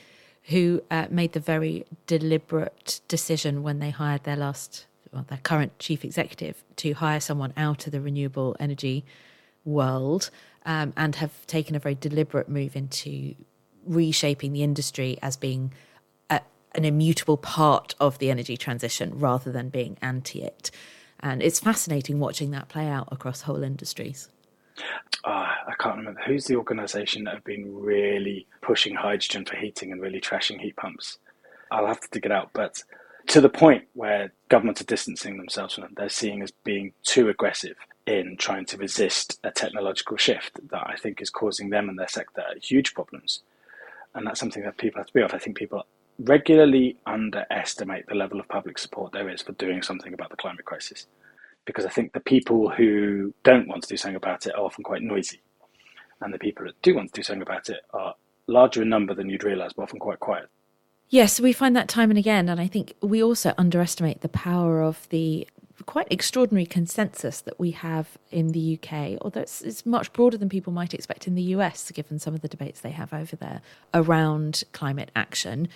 who 0.44 0.82
uh, 0.90 1.08
made 1.10 1.34
the 1.34 1.40
very 1.42 1.86
deliberate 2.08 3.02
decision 3.10 3.62
when 3.62 3.80
they 3.80 3.90
hired 3.90 4.24
their 4.24 4.38
last 4.38 4.86
well, 5.12 5.26
their 5.28 5.40
current 5.40 5.78
chief 5.80 6.06
executive 6.06 6.64
to 6.78 6.94
hire 6.94 7.20
someone 7.20 7.54
out 7.58 7.86
of 7.86 7.92
the 7.92 8.02
renewable 8.02 8.56
energy 8.60 9.06
world 9.66 10.30
um, 10.66 10.94
and 10.96 11.16
have 11.16 11.46
taken 11.48 11.76
a 11.76 11.80
very 11.80 11.96
deliberate 11.96 12.48
move 12.50 12.76
into 12.76 13.36
reshaping 13.86 14.54
the 14.54 14.64
industry 14.64 15.18
as 15.22 15.36
being 15.36 15.74
a, 16.30 16.40
an 16.76 16.86
immutable 16.86 17.38
part 17.38 17.96
of 18.00 18.20
the 18.20 18.32
energy 18.32 18.56
transition 18.56 19.12
rather 19.20 19.52
than 19.52 19.70
being 19.70 19.98
anti 20.02 20.42
it. 20.42 20.72
And 21.20 21.44
it's 21.44 21.60
fascinating 21.60 22.20
watching 22.20 22.52
that 22.52 22.70
play 22.70 22.88
out 22.88 23.10
across 23.12 23.42
whole 23.42 23.64
industries. 23.64 24.30
Oh, 25.26 25.30
I 25.32 25.74
can't 25.78 25.98
remember 25.98 26.22
who's 26.26 26.46
the 26.46 26.56
organisation 26.56 27.26
that 27.26 27.36
have 27.36 27.44
been 27.44 27.76
really 27.76 28.48
pushing 28.62 28.96
hydrogen 28.96 29.46
for 29.46 29.56
heating 29.56 29.92
and 29.92 30.02
really 30.02 30.20
trashing 30.20 30.60
heat 30.60 30.76
pumps. 30.78 31.20
I'll 31.70 31.86
have 31.86 32.02
to 32.02 32.08
dig 32.12 32.26
it 32.26 32.32
out, 32.32 32.50
but 32.54 32.82
to 33.28 33.42
the 33.42 33.50
point 33.50 33.86
where 33.94 34.34
governments 34.50 34.82
are 34.82 34.86
distancing 34.86 35.38
themselves 35.38 35.76
from 35.76 35.84
them. 35.84 35.94
They're 35.96 36.10
seeing 36.10 36.42
as 36.42 36.52
being 36.64 36.94
too 37.04 37.30
aggressive 37.30 37.76
in 38.08 38.36
trying 38.38 38.66
to 38.66 38.78
resist 38.78 39.40
a 39.44 39.52
technological 39.52 40.18
shift 40.18 40.60
that 40.70 40.84
I 40.86 40.96
think 40.96 41.22
is 41.22 41.30
causing 41.30 41.70
them 41.70 41.88
and 41.90 41.98
their 41.98 42.08
sector 42.08 42.44
huge 42.62 42.94
problems. 42.94 43.42
And 44.14 44.28
that's 44.28 44.40
something 44.40 44.64
that 44.64 44.78
people 44.78 45.00
have 45.00 45.08
to 45.08 45.14
be 45.14 45.22
off. 45.22 45.34
I 45.34 45.38
think 45.38 45.56
people 45.56 45.86
regularly 46.20 46.98
underestimate 47.06 48.08
the 48.08 48.16
level 48.16 48.40
of 48.40 48.48
public 48.48 48.78
support 48.78 49.12
there 49.12 49.30
is 49.30 49.42
for 49.42 49.54
doing 49.54 49.82
something 49.82 50.14
about 50.14 50.30
the 50.30 50.36
climate 50.36 50.66
crisis. 50.66 51.08
Because 51.66 51.86
I 51.86 51.90
think 51.90 52.14
the 52.14 52.20
people 52.20 52.70
who 52.70 53.34
don't 53.44 53.68
want 53.68 53.84
to 53.84 53.90
do 53.90 53.98
something 53.98 54.16
about 54.16 54.48
it 54.48 54.56
are 54.56 54.66
often 54.66 54.84
quite 54.84 55.04
noisy. 55.04 55.42
And 56.22 56.34
the 56.34 56.40
people 56.40 56.66
that 56.66 56.82
do 56.82 56.96
want 56.96 57.14
to 57.14 57.20
do 57.20 57.24
something 57.24 57.42
about 57.42 57.70
it 57.70 57.82
are 57.94 58.16
larger 58.48 58.82
in 58.82 58.90
number 58.90 59.14
than 59.14 59.30
you'd 59.30 59.44
realise, 59.44 59.74
but 59.74 59.84
often 59.84 60.00
quite 60.00 60.20
quiet. 60.20 60.50
Yes, 61.12 61.42
we 61.42 61.52
find 61.52 61.76
that 61.76 61.90
time 61.90 62.10
and 62.10 62.18
again. 62.18 62.48
And 62.48 62.60
I 62.60 62.68
think 62.68 62.94
we 63.02 63.22
also 63.22 63.54
underestimate 63.58 64.22
the 64.22 64.30
power 64.30 64.82
of 64.82 65.10
the 65.10 65.46
quite 65.86 66.08
extraordinary 66.10 66.66
consensus 66.66 67.42
that 67.42 67.60
we 67.60 67.72
have 67.72 68.18
in 68.32 68.54
the 68.54 68.80
UK, 68.80 69.18
although 69.22 69.42
it's, 69.42 69.62
it's, 69.62 69.86
much 69.86 70.14
broader 70.14 70.38
than 70.38 70.48
people 70.48 70.72
might 70.72 70.94
expect 70.94 71.28
in 71.28 71.36
the 71.36 71.42
US, 71.56 71.92
given 71.92 72.18
some 72.18 72.34
of 72.34 72.40
the 72.40 72.48
debates 72.48 72.80
they 72.80 72.92
have 72.92 73.12
over 73.12 73.36
there 73.36 73.62
around 73.94 74.64
climate 74.72 75.12
action. 75.14 75.68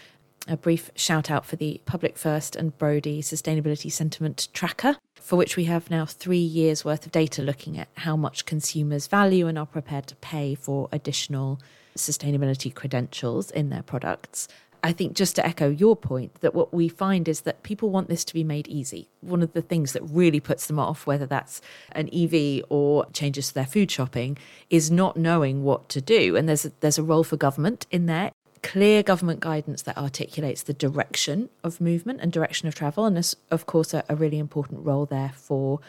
A 0.47 0.55
brief 0.55 0.89
shout 0.95 1.29
out 1.29 1.45
for 1.45 1.57
the 1.57 1.81
Public 1.85 2.17
First 2.17 2.55
and 2.55 2.77
Brodie 2.77 3.21
Sustainability 3.21 3.91
Sentiment 3.91 4.47
Tracker, 4.53 4.95
for 5.15 5.35
which 5.35 5.57
we 5.57 5.65
have 5.65 5.89
now 5.89 6.05
three 6.05 6.37
years 6.37 6.85
worth 6.85 7.05
of 7.05 7.11
data 7.11 7.41
looking 7.41 7.77
at 7.77 7.89
how 7.95 8.15
much 8.15 8.45
consumers 8.45 9.07
value 9.07 9.47
and 9.47 9.59
are 9.59 9.65
prepared 9.65 10.07
to 10.07 10.15
pay 10.17 10.55
for 10.55 10.87
additional 10.93 11.59
sustainability 11.97 12.73
credentials 12.73 13.51
in 13.51 13.69
their 13.69 13.83
products. 13.83 14.47
I 14.85 14.93
think 14.93 15.15
just 15.15 15.35
to 15.37 15.45
echo 15.45 15.67
your 15.67 15.95
point, 15.95 16.41
that 16.41 16.53
what 16.53 16.71
we 16.71 16.89
find 16.89 17.27
is 17.27 17.41
that 17.41 17.63
people 17.63 17.89
want 17.89 18.07
this 18.07 18.23
to 18.25 18.35
be 18.35 18.43
made 18.43 18.67
easy. 18.67 19.09
One 19.21 19.41
of 19.41 19.53
the 19.53 19.63
things 19.63 19.93
that 19.93 20.03
really 20.03 20.39
puts 20.39 20.67
them 20.67 20.77
off, 20.77 21.07
whether 21.07 21.25
that's 21.25 21.59
an 21.93 22.07
EV 22.13 22.63
or 22.69 23.07
changes 23.07 23.47
to 23.47 23.55
their 23.55 23.65
food 23.65 23.89
shopping, 23.89 24.37
is 24.69 24.91
not 24.91 25.17
knowing 25.17 25.63
what 25.63 25.89
to 25.89 26.01
do. 26.01 26.35
And 26.35 26.47
there's 26.47 26.65
a, 26.65 26.71
there's 26.81 26.99
a 26.99 27.03
role 27.03 27.23
for 27.23 27.35
government 27.35 27.87
in 27.89 28.05
there. 28.05 28.31
Clear 28.61 29.01
government 29.01 29.39
guidance 29.39 29.81
that 29.81 29.97
articulates 29.97 30.61
the 30.61 30.73
direction 30.73 31.49
of 31.63 31.81
movement 31.81 32.19
and 32.21 32.31
direction 32.31 32.67
of 32.67 32.75
travel. 32.75 33.05
And 33.05 33.15
there's, 33.15 33.35
of 33.49 33.65
course, 33.65 33.91
a, 33.91 34.03
a 34.07 34.15
really 34.15 34.37
important 34.37 34.85
role 34.85 35.07
there 35.07 35.31
for 35.35 35.79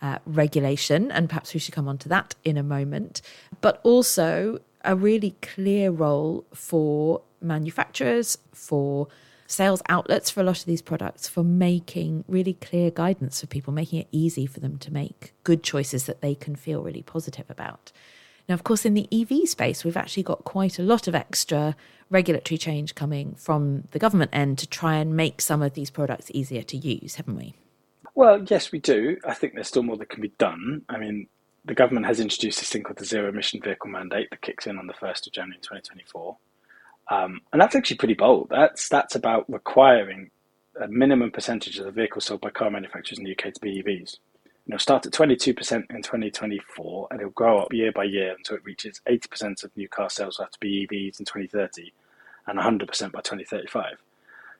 uh, 0.00 0.18
regulation. 0.24 1.12
And 1.12 1.28
perhaps 1.28 1.52
we 1.52 1.60
should 1.60 1.74
come 1.74 1.88
on 1.88 1.98
to 1.98 2.08
that 2.08 2.34
in 2.42 2.56
a 2.56 2.62
moment. 2.62 3.20
But 3.60 3.80
also 3.82 4.60
a 4.86 4.96
really 4.96 5.36
clear 5.42 5.90
role 5.90 6.46
for 6.54 7.22
manufacturers, 7.40 8.38
for 8.52 9.08
sales 9.46 9.82
outlets 9.88 10.30
for 10.30 10.40
a 10.40 10.44
lot 10.44 10.58
of 10.58 10.64
these 10.64 10.82
products, 10.82 11.28
for 11.28 11.44
making 11.44 12.24
really 12.26 12.54
clear 12.54 12.90
guidance 12.90 13.40
for 13.40 13.46
people, 13.46 13.72
making 13.72 14.00
it 14.00 14.08
easy 14.10 14.46
for 14.46 14.60
them 14.60 14.78
to 14.78 14.92
make 14.92 15.32
good 15.44 15.62
choices 15.62 16.06
that 16.06 16.20
they 16.20 16.34
can 16.34 16.56
feel 16.56 16.82
really 16.82 17.02
positive 17.02 17.48
about. 17.50 17.92
Now, 18.48 18.54
of 18.54 18.64
course, 18.64 18.84
in 18.84 18.94
the 18.94 19.08
EV 19.12 19.48
space, 19.48 19.84
we've 19.84 19.96
actually 19.96 20.22
got 20.22 20.44
quite 20.44 20.78
a 20.78 20.82
lot 20.82 21.08
of 21.08 21.14
extra 21.14 21.74
regulatory 22.10 22.58
change 22.58 22.94
coming 22.94 23.34
from 23.34 23.84
the 23.90 23.98
government 23.98 24.30
end 24.32 24.58
to 24.58 24.68
try 24.68 24.96
and 24.96 25.16
make 25.16 25.40
some 25.40 25.62
of 25.62 25.74
these 25.74 25.90
products 25.90 26.30
easier 26.32 26.62
to 26.62 26.76
use, 26.76 27.16
haven't 27.16 27.36
we? 27.36 27.54
Well, 28.14 28.44
yes, 28.44 28.70
we 28.70 28.78
do. 28.78 29.18
I 29.26 29.34
think 29.34 29.54
there's 29.54 29.68
still 29.68 29.82
more 29.82 29.96
that 29.96 30.08
can 30.08 30.22
be 30.22 30.32
done. 30.38 30.82
I 30.88 30.96
mean, 30.96 31.26
the 31.66 31.74
government 31.74 32.06
has 32.06 32.20
introduced 32.20 32.60
this 32.60 32.70
thing 32.70 32.82
called 32.82 32.98
the 32.98 33.04
zero 33.04 33.28
emission 33.28 33.60
vehicle 33.60 33.90
mandate 33.90 34.30
that 34.30 34.40
kicks 34.40 34.66
in 34.66 34.78
on 34.78 34.86
the 34.86 34.92
1st 34.94 35.26
of 35.26 35.32
January 35.32 35.58
2024. 35.60 36.36
Um, 37.10 37.40
and 37.52 37.60
that's 37.60 37.74
actually 37.74 37.96
pretty 37.96 38.14
bold. 38.14 38.48
That's 38.50 38.88
that's 38.88 39.14
about 39.14 39.50
requiring 39.50 40.30
a 40.80 40.88
minimum 40.88 41.30
percentage 41.30 41.78
of 41.78 41.86
the 41.86 41.92
vehicles 41.92 42.24
sold 42.24 42.40
by 42.40 42.50
car 42.50 42.70
manufacturers 42.70 43.18
in 43.18 43.24
the 43.24 43.32
UK 43.32 43.54
to 43.54 43.60
be 43.60 43.82
EVs. 43.82 44.18
You 44.66 44.72
know, 44.72 44.76
start 44.78 45.06
at 45.06 45.12
22% 45.12 45.48
in 45.90 46.02
2024, 46.02 47.08
and 47.10 47.20
it'll 47.20 47.30
grow 47.30 47.60
up 47.60 47.72
year 47.72 47.92
by 47.92 48.04
year 48.04 48.34
until 48.36 48.56
it 48.56 48.64
reaches 48.64 49.00
80% 49.08 49.62
of 49.62 49.76
new 49.76 49.88
car 49.88 50.10
sales 50.10 50.38
will 50.38 50.46
have 50.46 50.52
to 50.52 50.60
be 50.60 50.86
EVs 50.90 51.20
in 51.20 51.24
2030, 51.24 51.92
and 52.48 52.58
100% 52.58 52.88
by 53.12 53.20
2035. 53.20 54.02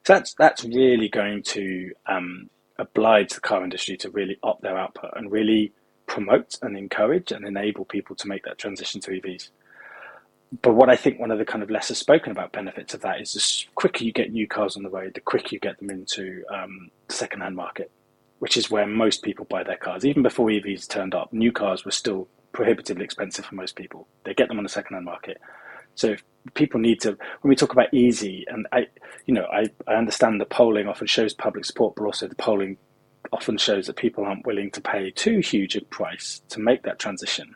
So 0.03 0.13
that's 0.13 0.33
that's 0.35 0.63
really 0.63 1.09
going 1.09 1.43
to 1.43 1.91
um, 2.05 2.49
oblige 2.79 3.33
the 3.33 3.41
car 3.41 3.63
industry 3.63 3.97
to 3.97 4.09
really 4.09 4.39
up 4.43 4.61
their 4.61 4.77
output 4.77 5.11
and 5.15 5.29
really 5.29 5.73
promote 6.07 6.57
and 6.61 6.77
encourage 6.77 7.31
and 7.31 7.45
enable 7.45 7.85
people 7.85 8.15
to 8.15 8.27
make 8.27 8.43
that 8.45 8.57
transition 8.57 8.99
to 9.01 9.11
EVs 9.11 9.49
but 10.61 10.75
what 10.75 10.89
I 10.89 10.95
think 10.95 11.19
one 11.19 11.31
of 11.31 11.39
the 11.39 11.45
kind 11.45 11.61
of 11.61 11.69
lesser 11.69 11.93
spoken 11.93 12.31
about 12.31 12.53
benefits 12.53 12.93
of 12.93 13.01
that 13.01 13.19
is 13.19 13.33
the 13.33 13.71
quicker 13.75 14.03
you 14.03 14.13
get 14.13 14.31
new 14.31 14.47
cars 14.47 14.77
on 14.77 14.83
the 14.83 14.89
road, 14.89 15.13
the 15.13 15.21
quicker 15.21 15.49
you 15.51 15.59
get 15.59 15.77
them 15.79 15.89
into 15.89 16.43
um, 16.53 16.89
the 17.07 17.13
second-hand 17.13 17.55
market, 17.55 17.91
which 18.39 18.55
is 18.55 18.71
where 18.71 18.87
most 18.87 19.23
people 19.23 19.45
buy 19.45 19.63
their 19.63 19.77
cars. 19.77 20.05
Even 20.05 20.23
before 20.23 20.47
EVs 20.47 20.87
turned 20.87 21.13
up, 21.13 21.33
new 21.33 21.51
cars 21.51 21.83
were 21.83 21.91
still 21.91 22.29
prohibitively 22.53 23.03
expensive 23.03 23.45
for 23.45 23.55
most 23.55 23.75
people. 23.75 24.07
They 24.23 24.33
get 24.33 24.47
them 24.47 24.57
on 24.57 24.63
the 24.63 24.69
second-hand 24.69 25.05
market. 25.05 25.39
So 25.95 26.15
people 26.53 26.79
need 26.79 27.01
to, 27.01 27.17
when 27.41 27.49
we 27.49 27.55
talk 27.55 27.73
about 27.73 27.93
easy, 27.93 28.45
and 28.47 28.67
I, 28.71 28.87
you 29.25 29.33
know, 29.33 29.47
I, 29.51 29.69
I 29.85 29.95
understand 29.95 30.39
the 30.39 30.45
polling 30.45 30.87
often 30.87 31.07
shows 31.07 31.33
public 31.33 31.65
support, 31.65 31.95
but 31.95 32.05
also 32.05 32.27
the 32.27 32.35
polling 32.35 32.77
often 33.31 33.57
shows 33.57 33.87
that 33.87 33.95
people 33.95 34.25
aren't 34.25 34.45
willing 34.45 34.71
to 34.71 34.81
pay 34.81 35.11
too 35.11 35.39
huge 35.39 35.75
a 35.75 35.81
price 35.85 36.41
to 36.49 36.59
make 36.59 36.83
that 36.83 36.99
transition. 36.99 37.53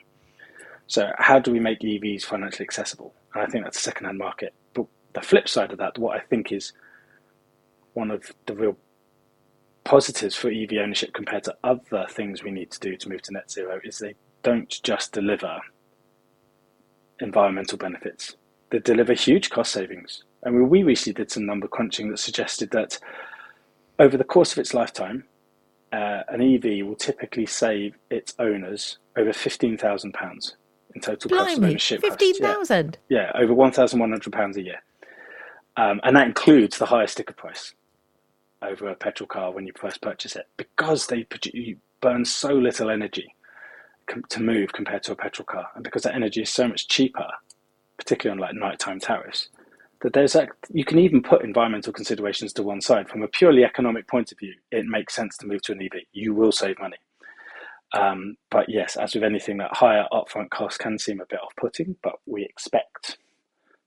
So, 0.87 1.11
how 1.17 1.39
do 1.39 1.51
we 1.51 1.59
make 1.59 1.79
EVs 1.79 2.23
financially 2.23 2.65
accessible? 2.65 3.13
And 3.33 3.43
I 3.43 3.45
think 3.47 3.63
that's 3.63 3.77
a 3.77 3.81
second-hand 3.81 4.17
market. 4.17 4.53
But 4.73 4.87
the 5.13 5.21
flip 5.21 5.47
side 5.47 5.71
of 5.71 5.77
that, 5.77 5.97
what 5.97 6.17
I 6.17 6.19
think 6.21 6.51
is 6.51 6.73
one 7.93 8.11
of 8.11 8.31
the 8.45 8.55
real 8.55 8.77
positives 9.83 10.35
for 10.35 10.49
EV 10.49 10.73
ownership 10.81 11.13
compared 11.13 11.43
to 11.45 11.55
other 11.63 12.05
things 12.09 12.43
we 12.43 12.51
need 12.51 12.71
to 12.71 12.79
do 12.79 12.95
to 12.97 13.09
move 13.09 13.21
to 13.23 13.33
net 13.33 13.49
zero 13.49 13.79
is 13.83 13.97
they 13.97 14.15
don't 14.43 14.81
just 14.83 15.11
deliver 15.11 15.59
environmental 17.19 17.77
benefits, 17.77 18.35
they 18.69 18.79
deliver 18.79 19.13
huge 19.13 19.49
cost 19.49 19.71
savings. 19.71 20.23
And 20.43 20.69
we 20.69 20.83
recently 20.83 21.13
did 21.13 21.31
some 21.31 21.45
number 21.45 21.67
crunching 21.67 22.09
that 22.09 22.17
suggested 22.17 22.71
that 22.71 22.99
over 23.99 24.17
the 24.17 24.23
course 24.23 24.51
of 24.51 24.57
its 24.57 24.73
lifetime, 24.73 25.23
uh, 25.91 26.23
an 26.29 26.41
EV 26.41 26.85
will 26.85 26.95
typically 26.95 27.45
save 27.45 27.95
its 28.09 28.33
owners 28.39 28.97
over 29.17 29.31
£15,000 29.31 30.53
in 30.95 31.01
total 31.01 31.29
Blimey, 31.29 31.45
cost 31.45 31.57
of 31.57 31.63
ownership. 31.63 32.01
Fifteen 32.01 32.35
thousand. 32.35 32.97
Yeah. 33.09 33.31
yeah, 33.35 33.41
over 33.41 33.53
one 33.53 33.71
thousand 33.71 33.99
one 33.99 34.09
hundred 34.09 34.33
pounds 34.33 34.57
a 34.57 34.61
year, 34.61 34.81
um, 35.77 35.99
and 36.03 36.15
that 36.15 36.27
includes 36.27 36.77
the 36.77 36.85
higher 36.85 37.07
sticker 37.07 37.33
price 37.33 37.73
over 38.61 38.89
a 38.89 38.95
petrol 38.95 39.27
car 39.27 39.51
when 39.51 39.65
you 39.65 39.73
first 39.79 40.01
purchase 40.01 40.35
it, 40.35 40.47
because 40.57 41.07
they 41.07 41.23
produce, 41.23 41.77
burn 41.99 42.25
so 42.25 42.53
little 42.53 42.89
energy 42.89 43.33
to 44.29 44.41
move 44.41 44.73
compared 44.73 45.03
to 45.03 45.11
a 45.13 45.15
petrol 45.15 45.45
car, 45.45 45.67
and 45.75 45.83
because 45.83 46.03
that 46.03 46.15
energy 46.15 46.41
is 46.41 46.49
so 46.49 46.67
much 46.67 46.87
cheaper, 46.87 47.27
particularly 47.97 48.39
on 48.39 48.47
like 48.47 48.55
nighttime 48.55 48.99
tariffs, 48.99 49.49
that 50.01 50.13
there's 50.13 50.35
you 50.71 50.83
can 50.85 50.99
even 50.99 51.21
put 51.21 51.43
environmental 51.43 51.93
considerations 51.93 52.53
to 52.53 52.63
one 52.63 52.81
side. 52.81 53.09
From 53.09 53.23
a 53.23 53.27
purely 53.27 53.63
economic 53.63 54.07
point 54.07 54.31
of 54.31 54.39
view, 54.39 54.53
it 54.71 54.85
makes 54.85 55.15
sense 55.15 55.37
to 55.37 55.47
move 55.47 55.61
to 55.63 55.73
an 55.73 55.81
EV. 55.81 56.01
You 56.11 56.33
will 56.33 56.51
save 56.51 56.79
money. 56.79 56.97
Um, 57.93 58.35
but 58.49 58.69
yes, 58.69 58.95
as 58.95 59.13
with 59.13 59.23
anything, 59.23 59.57
that 59.57 59.75
higher 59.75 60.05
upfront 60.11 60.49
cost 60.49 60.79
can 60.79 60.97
seem 60.97 61.19
a 61.19 61.25
bit 61.25 61.39
off-putting, 61.41 61.97
but 62.01 62.13
we 62.25 62.43
expect 62.45 63.17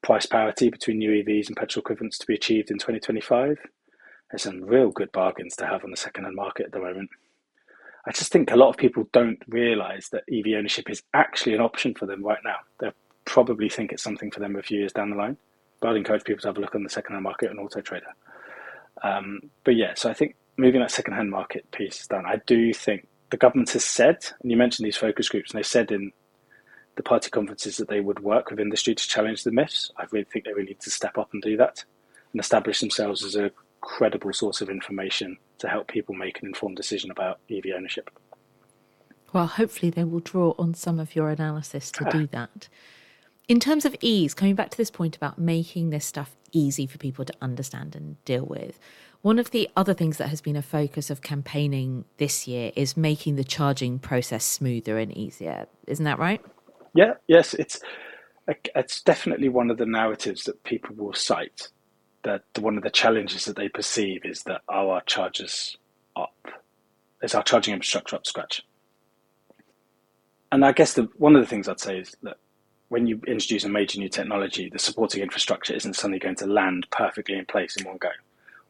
price 0.03 0.27
parity 0.27 0.69
between 0.69 0.99
new 0.99 1.11
EVs 1.11 1.49
and 1.49 1.57
petrol 1.57 1.81
equivalents 1.81 2.19
to 2.19 2.27
be 2.27 2.35
achieved 2.35 2.71
in 2.71 2.77
2025. 2.77 3.57
There's 4.31 4.43
some 4.43 4.63
real 4.63 4.91
good 4.91 5.11
bargains 5.13 5.57
to 5.57 5.67
have 5.67 5.85
on 5.85 5.91
the 5.91 5.97
second-hand 5.97 6.37
market 6.37 6.67
at 6.67 6.73
the 6.73 6.81
moment. 6.81 7.09
I 8.07 8.13
just 8.13 8.31
think 8.31 8.51
a 8.51 8.57
lot 8.57 8.69
of 8.69 8.77
people 8.77 9.09
don't 9.13 9.43
realise 9.49 10.11
that 10.11 10.25
EV 10.31 10.59
ownership 10.59 10.91
is 10.91 11.03
actually 11.15 11.55
an 11.55 11.63
option 11.63 11.95
for 11.95 12.05
them 12.05 12.23
right 12.23 12.41
now. 12.45 12.57
They 12.81 12.89
probably 13.25 13.71
think 13.71 13.93
it's 13.93 14.03
something 14.03 14.31
for 14.31 14.41
them 14.41 14.57
a 14.57 14.63
few 14.63 14.81
years 14.81 14.93
down 14.93 15.11
the 15.11 15.17
line. 15.17 15.39
But 15.81 15.91
I'd 15.91 15.97
encourage 15.97 16.25
people 16.25 16.41
to 16.43 16.49
have 16.49 16.59
a 16.59 16.61
look 16.61 16.75
on 16.75 16.83
the 16.83 16.91
second-hand 16.91 17.23
market 17.23 17.51
on 17.51 17.59
Auto 17.59 17.81
Trader. 17.81 18.15
Um, 19.03 19.51
but 19.65 19.77
yeah, 19.77 19.95
so 19.95 20.09
I 20.09 20.15
think 20.15 20.37
moving 20.57 20.81
that 20.81 20.91
second-hand 20.91 21.31
market 21.31 21.71
piece 21.73 22.07
done, 22.07 22.25
I 22.27 22.41
do 22.47 22.73
think 22.73 23.07
the 23.31 23.37
government 23.37 23.71
has 23.71 23.85
said, 23.85 24.19
and 24.43 24.51
you 24.51 24.57
mentioned 24.57 24.87
these 24.87 24.97
focus 24.97 25.29
groups, 25.29 25.51
and 25.51 25.59
they 25.59 25.65
said 25.65 25.91
in 25.91 26.13
the 26.97 27.03
party 27.03 27.31
conferences 27.31 27.77
that 27.77 27.89
they 27.89 28.01
would 28.01 28.21
work 28.21 28.51
with 28.51 28.61
industry 28.61 28.95
to 28.95 29.09
challenge 29.09 29.43
the 29.43 29.51
myths. 29.51 29.91
I 29.97 30.05
really 30.11 30.25
think 30.25 30.45
they 30.45 30.53
really 30.53 30.69
need 30.69 30.81
to 30.81 30.91
step 30.91 31.19
up 31.19 31.33
and 31.33 31.43
do 31.43 31.57
that 31.57 31.85
and 32.33 32.41
establish 32.41 32.81
themselves 32.81 33.25
as 33.25 33.37
a 33.37 33.51
credible 33.81 34.33
source 34.33 34.61
of 34.61 34.71
information 34.71 35.37
to 35.59 35.69
help 35.69 35.89
people 35.89 36.15
make 36.15 36.41
an 36.41 36.49
informed 36.49 36.77
decision 36.77 37.11
about 37.11 37.41
EV 37.51 37.65
ownership. 37.77 38.11
Well, 39.33 39.47
hopefully 39.49 39.91
they 39.91 40.05
will 40.05 40.21
draw 40.21 40.55
on 40.59 40.75
some 40.75 41.01
of 41.01 41.17
your 41.17 41.29
analysis 41.29 41.91
to 41.93 42.05
do 42.11 42.27
that. 42.29 42.69
In 43.47 43.61
terms 43.61 43.85
of 43.85 43.95
ease, 44.01 44.33
coming 44.33 44.55
back 44.55 44.71
to 44.71 44.77
this 44.77 44.91
point 44.91 45.17
about 45.17 45.39
making 45.39 45.91
this 45.91 46.07
stuff 46.07 46.35
easy 46.53 46.87
for 46.87 46.97
people 46.97 47.27
to 47.27 47.35
understand 47.43 47.95
and 47.95 48.23
deal 48.25 48.47
with, 48.47 48.79
one 49.21 49.39
of 49.39 49.51
the 49.51 49.69
other 49.77 49.93
things 49.93 50.17
that 50.17 50.29
has 50.29 50.41
been 50.41 50.57
a 50.57 50.63
focus 50.63 51.11
of 51.11 51.21
campaigning 51.21 52.07
this 52.17 52.49
year 52.49 52.73
is 52.75 52.97
making 52.97 53.37
the 53.37 53.45
charging 53.45 53.99
process 53.99 54.45
smoother 54.45 54.99
and 54.99 55.15
easier. 55.17 55.67
Isn't 55.87 56.07
that 56.07 56.19
right? 56.19 56.41
Yeah, 56.95 57.15
yes, 57.27 57.55
it's 57.55 57.81
it's 58.47 59.03
definitely 59.03 59.49
one 59.49 59.71
of 59.71 59.79
the 59.79 59.87
narratives 59.87 60.45
that 60.45 60.63
people 60.65 60.95
will 60.97 61.15
cite. 61.15 61.69
That 62.23 62.45
one 62.59 62.79
of 62.79 62.83
the 62.83 62.91
challenges 62.91 63.45
that 63.45 63.57
they 63.57 63.69
perceive 63.69 64.25
is 64.25 64.43
that 64.45 64.63
oh, 64.69 64.91
our 64.91 65.03
charges 65.03 65.77
up, 66.17 66.35
is 67.23 67.35
our 67.35 67.43
charging 67.43 67.75
infrastructure 67.75 68.17
up 68.17 68.27
scratch. 68.27 68.63
And 70.53 70.65
I 70.65 70.73
guess 70.73 70.95
the, 70.95 71.09
one 71.17 71.35
of 71.35 71.43
the 71.43 71.49
things 71.49 71.69
I'd 71.69 71.81
say 71.81 71.99
is 71.99 72.15
that 72.23 72.37
when 72.95 73.09
you 73.09 73.21
introduce 73.27 73.65
a 73.65 73.69
major 73.69 73.99
new 73.99 74.09
technology, 74.09 74.71
the 74.71 74.79
supporting 74.79 75.21
infrastructure 75.21 75.75
isn't 75.75 75.97
suddenly 75.97 76.21
going 76.21 76.37
to 76.37 76.47
land 76.47 76.87
perfectly 76.93 77.37
in 77.37 77.45
place 77.45 77.77
in 77.77 77.85
one 77.85 77.97
go 77.99 78.11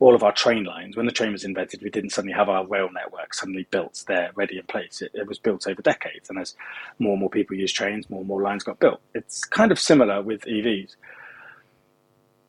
all 0.01 0.15
of 0.15 0.23
our 0.23 0.33
train 0.33 0.65
lines, 0.65 0.97
when 0.97 1.07
the 1.07 1.13
train 1.13 1.33
was 1.33 1.45
invented, 1.45 1.81
we 1.83 1.91
didn't 1.91 2.11
suddenly 2.11 2.35
have 2.35 2.49
our 2.49 2.67
rail 2.67 2.89
network 2.93 3.33
suddenly 3.33 3.67
built 3.71 4.03
there, 4.09 4.31
ready 4.35 4.59
in 4.59 4.65
place. 4.65 5.01
It, 5.01 5.13
it, 5.15 5.27
was 5.27 5.39
built 5.39 5.67
over 5.67 5.81
decades. 5.83 6.29
And 6.29 6.39
as 6.39 6.55
more 6.99 7.13
and 7.13 7.21
more 7.21 7.31
people 7.31 7.57
use 7.57 7.73
trains, 7.73 8.11
more 8.11 8.21
and 8.21 8.29
more 8.29 8.43
lines 8.43 8.65
got 8.65 8.81
built. 8.81 9.01
It's 9.15 9.45
kind 9.45 9.71
of 9.71 9.79
similar 9.79 10.21
with 10.21 10.43
EVs. 10.43 10.97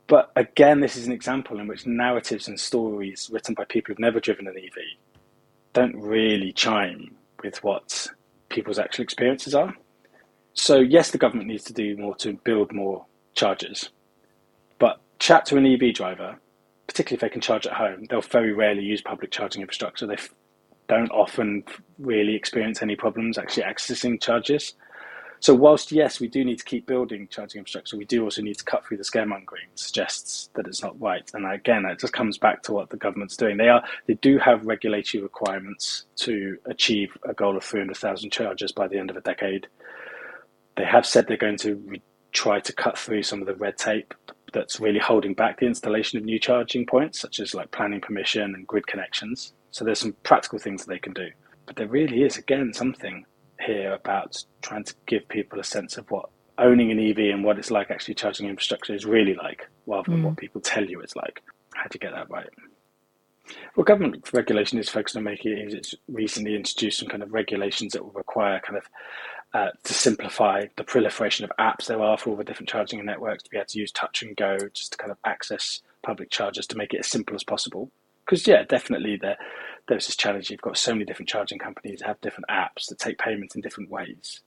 But 0.08 0.32
again, 0.36 0.82
this 0.82 0.96
is 0.96 1.06
an 1.06 1.14
example 1.14 1.60
in 1.60 1.68
which 1.68 1.86
narratives 1.86 2.48
and 2.48 2.60
stories 2.60 3.30
written 3.32 3.54
by 3.54 3.66
people 3.66 3.92
who've 3.92 4.00
never 4.00 4.20
driven 4.20 4.48
an 4.48 4.56
EV 4.58 4.74
don't 5.74 5.96
really 5.96 6.52
chime 6.52 7.16
with 7.44 7.64
what 7.64 8.08
people's 8.50 8.80
actual 8.80 9.04
experiences 9.04 9.54
are. 9.54 9.74
So, 10.56 10.80
yes, 10.80 11.12
the 11.12 11.18
government 11.18 11.50
needs 11.50 11.64
to 11.66 11.74
do 11.74 11.96
more 11.98 12.16
to 12.18 12.34
build 12.44 12.74
more 12.74 13.06
chargers. 13.36 13.90
But 14.80 15.00
chat 15.20 15.46
to 15.48 15.58
an 15.58 15.66
EV 15.66 15.94
driver 15.94 16.40
particularly 16.88 17.18
if 17.18 17.22
they 17.22 17.34
can 17.34 17.42
charge 17.42 17.66
at 17.68 17.74
home, 17.74 18.06
they'll 18.10 18.22
very 18.22 18.54
rarely 18.54 18.84
use 18.84 19.02
public 19.02 19.32
charging 19.32 19.62
infrastructure. 19.62 20.06
They 20.06 20.18
don't 20.88 21.12
often 21.12 21.64
really 21.98 22.36
experience 22.36 22.82
any 22.82 22.96
problems 22.96 23.38
actually 23.38 23.64
accessing 23.64 24.22
charges. 24.22 24.74
So, 25.42 25.54
whilst 25.54 25.92
yes, 25.92 26.20
we 26.20 26.28
do 26.28 26.46
need 26.46 26.60
to 26.60 26.64
keep 26.64 26.88
building 26.88 27.28
charging 27.30 27.60
infrastructure, 27.60 27.98
we 27.98 28.06
do 28.06 28.24
also 28.24 28.42
need 28.42 28.58
to 28.58 28.64
cut 28.64 28.86
through 28.86 28.98
the 28.98 29.04
scaremongering 29.04 29.68
suggests 29.76 30.50
that 30.56 30.66
it's 30.66 30.82
not 30.82 31.00
right. 31.00 31.30
And 31.34 31.46
again, 31.46 31.86
it 31.86 32.00
just 32.00 32.14
comes 32.14 32.38
back 32.38 32.64
to 32.64 32.72
what 32.72 32.90
the 32.90 32.98
government's 32.98 33.36
doing. 33.36 33.58
They 33.58 33.68
are 33.68 33.84
they 34.08 34.14
do 34.16 34.38
have 34.38 34.66
regulatory 34.66 35.22
requirements 35.22 36.06
to 36.18 36.58
achieve 36.66 37.18
a 37.28 37.34
goal 37.34 37.58
of 37.58 37.64
300,000 37.64 38.32
chargers 38.32 38.72
by 38.72 38.88
the 38.88 38.98
end 38.98 39.10
of 39.10 39.18
a 39.18 39.22
decade. 39.22 39.68
They 40.78 40.86
have 40.86 41.06
said 41.06 41.28
they're 41.28 41.38
going 41.38 41.58
to 41.60 41.76
re- 41.86 42.02
try 42.32 42.60
to 42.60 42.74
cut 42.74 42.98
through 42.98 43.24
some 43.24 43.42
of 43.42 43.48
the 43.48 43.56
red 43.56 43.78
tape 43.78 44.14
that's 44.54 44.80
really 44.80 45.00
holding 45.00 45.34
back 45.34 45.60
the 45.60 45.66
installation 45.66 46.18
of 46.18 46.26
new 46.26 46.40
charging 46.40 46.86
points, 46.86 47.20
such 47.20 47.40
as 47.40 47.54
like 47.54 47.72
planning 47.72 48.02
permission 48.02 48.56
and 48.56 48.68
grid 48.68 48.88
connections. 48.88 49.54
So 49.72 49.84
there's 49.84 50.00
some 50.00 50.16
practical 50.24 50.60
things 50.60 50.86
that 50.86 50.92
they 50.92 51.00
can 51.00 51.14
do. 51.14 51.28
But 51.66 51.76
there 51.76 51.88
really 51.88 52.24
is, 52.24 52.38
again, 52.38 52.74
something 52.74 53.26
here 53.60 53.94
about 53.94 54.44
trying 54.62 54.84
to 54.84 54.94
give 55.08 55.28
people 55.28 55.60
a 55.60 55.64
sense 55.64 55.98
of 55.98 56.10
what 56.12 56.30
owning 56.58 56.92
an 56.92 57.00
EV 57.00 57.34
and 57.34 57.44
what 57.44 57.58
it's 57.58 57.72
like 57.72 57.92
actually 57.92 58.14
charging 58.14 58.48
infrastructure 58.48 58.94
is 58.94 59.06
really 59.06 59.34
like, 59.34 59.68
rather 59.88 60.10
than 60.12 60.22
mm. 60.22 60.26
what 60.26 60.38
people 60.38 60.62
tell 60.62 60.86
you 60.86 61.02
it's 61.02 61.16
like. 61.16 61.42
How 61.74 61.84
do 61.84 61.90
you 61.96 62.00
get 62.00 62.14
that 62.14 62.30
right? 62.30 62.48
Well, 63.76 63.84
government 63.84 64.32
regulation 64.34 64.80
is 64.80 64.90
focused 64.90 65.18
on 65.18 65.24
making 65.24 65.52
it 65.52 65.68
easy. 65.68 65.78
It's 65.78 65.96
recently 66.08 66.56
introduced 66.56 67.00
some 67.00 67.10
kind 67.10 67.22
of 67.22 67.34
regulations 67.34 67.94
that 67.94 68.04
will 68.04 68.12
require 68.12 68.60
kind 68.62 68.78
of 68.78 68.86
uh, 69.56 69.72
to 69.86 69.94
simplify 69.94 70.66
the 70.76 70.84
proliferation 70.84 71.46
of 71.46 71.52
apps 71.58 71.86
there 71.86 72.02
are 72.02 72.18
for 72.18 72.32
all 72.32 72.36
the 72.36 72.44
different 72.44 72.68
charging 72.68 73.04
networks 73.06 73.42
to 73.42 73.50
be 73.50 73.56
able 73.56 73.66
to 73.66 73.80
use 73.80 73.90
touch 73.90 74.22
and 74.22 74.36
go 74.36 74.58
just 74.74 74.92
to 74.92 74.98
kind 74.98 75.12
of 75.12 75.18
access 75.24 75.82
public 76.04 76.30
chargers 76.30 76.68
to 76.68 76.76
make 76.76 76.94
it 76.94 77.00
as 77.00 77.08
simple 77.08 77.34
as 77.34 77.44
possible. 77.44 77.90
Because 78.26 78.46
yeah, 78.46 78.64
definitely 78.64 79.16
there 79.16 79.38
there's 79.88 80.08
this 80.08 80.18
challenge. 80.18 80.50
You've 80.50 80.60
got 80.60 80.78
so 80.78 80.92
many 80.92 81.06
different 81.06 81.30
charging 81.30 81.58
companies 81.58 82.00
that 82.00 82.08
have 82.08 82.20
different 82.20 82.50
apps 82.50 82.90
that 82.90 83.00
take 83.00 83.18
payments 83.18 83.56
in 83.56 83.62
different 83.62 83.90
ways. 83.90 84.42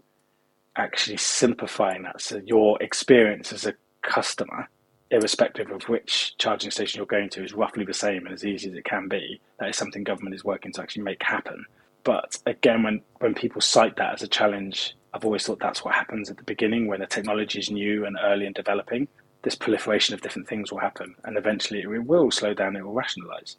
Actually 0.77 1.17
simplifying 1.17 2.03
that 2.03 2.21
so 2.21 2.43
your 2.45 2.77
experience 2.83 3.51
as 3.51 3.65
a 3.65 3.73
customer, 4.03 4.69
irrespective 5.11 5.71
of 5.71 5.89
which 5.89 6.37
charging 6.37 6.71
station 6.71 6.99
you're 6.99 7.07
going 7.07 7.31
to, 7.31 7.43
is 7.43 7.55
roughly 7.55 7.87
the 7.87 7.95
same 7.95 8.27
and 8.27 8.35
as 8.35 8.45
easy 8.45 8.69
as 8.69 8.77
it 8.77 8.85
can 8.85 9.09
be. 9.09 9.41
That 9.59 9.71
is 9.71 9.77
something 9.79 10.05
government 10.05 10.35
is 10.35 10.45
working 10.45 10.71
to 10.73 10.83
actually 10.83 11.05
make 11.05 11.23
happen. 11.23 11.65
But 12.05 12.37
again, 12.45 12.83
when, 12.83 13.01
when 13.21 13.35
people 13.35 13.63
cite 13.63 13.97
that 13.97 14.15
as 14.15 14.23
a 14.23 14.29
challenge 14.29 14.95
I've 15.19 15.25
always 15.25 15.45
thought 15.45 15.59
that's 15.59 15.85
what 15.85 15.97
happens 15.97 16.31
at 16.31 16.37
the 16.37 16.45
beginning 16.45 16.87
when 16.87 17.01
the 17.01 17.07
technology 17.07 17.59
is 17.59 17.73
new 17.73 18.07
and 18.07 18.17
early 18.23 18.47
and 18.47 18.55
developing. 18.55 19.09
This 19.43 19.57
proliferation 19.57 20.15
of 20.15 20.21
different 20.21 20.47
things 20.47 20.71
will 20.71 20.79
happen, 20.79 21.17
and 21.25 21.37
eventually 21.37 21.81
it 21.81 21.89
will 21.89 22.31
slow 22.31 22.55
down. 22.55 22.77
It 22.77 22.87
will 22.87 22.93
rationalize. 22.93 23.57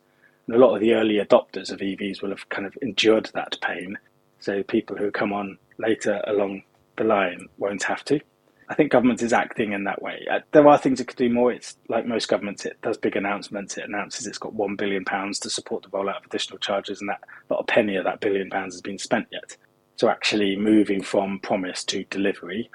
And 0.47 0.55
a 0.55 0.57
lot 0.57 0.73
of 0.73 0.79
the 0.79 0.93
early 0.93 1.15
adopters 1.15 1.69
of 1.69 1.81
EVs 1.81 2.21
will 2.21 2.29
have 2.29 2.47
kind 2.47 2.65
of 2.65 2.77
endured 2.81 3.29
that 3.33 3.57
pain. 3.61 3.97
So 4.39 4.63
people 4.63 4.95
who 4.95 5.11
come 5.11 5.33
on 5.33 5.57
later 5.77 6.21
along 6.27 6.63
the 6.95 7.03
line 7.03 7.49
won't 7.57 7.83
have 7.83 8.05
to. 8.05 8.21
I 8.69 8.73
think 8.73 8.93
government 8.93 9.21
is 9.21 9.33
acting 9.33 9.73
in 9.73 9.83
that 9.83 10.01
way. 10.01 10.25
Uh, 10.31 10.39
there 10.53 10.65
are 10.65 10.77
things 10.77 11.01
it 11.01 11.07
could 11.09 11.17
do 11.17 11.29
more. 11.29 11.51
It's 11.51 11.75
like 11.89 12.05
most 12.05 12.29
governments, 12.29 12.65
it 12.65 12.81
does 12.81 12.95
big 12.97 13.17
announcements. 13.17 13.77
It 13.77 13.83
announces 13.83 14.27
it's 14.27 14.37
got 14.37 14.53
one 14.53 14.77
billion 14.77 15.03
pounds 15.03 15.39
to 15.39 15.49
support 15.49 15.83
the 15.83 15.89
rollout 15.89 16.19
of 16.19 16.25
additional 16.25 16.59
charges, 16.59 17.01
and 17.01 17.09
that 17.09 17.25
not 17.49 17.59
a 17.59 17.65
penny 17.65 17.97
of 17.97 18.05
that 18.05 18.21
billion 18.21 18.49
pounds 18.49 18.75
has 18.75 18.81
been 18.81 18.97
spent 18.97 19.27
yet. 19.29 19.57
So 19.99 20.07
actually 20.07 20.55
moving 20.55 21.03
from 21.03 21.39
promise 21.39 21.83
to 21.83 22.05
delivery 22.05 22.69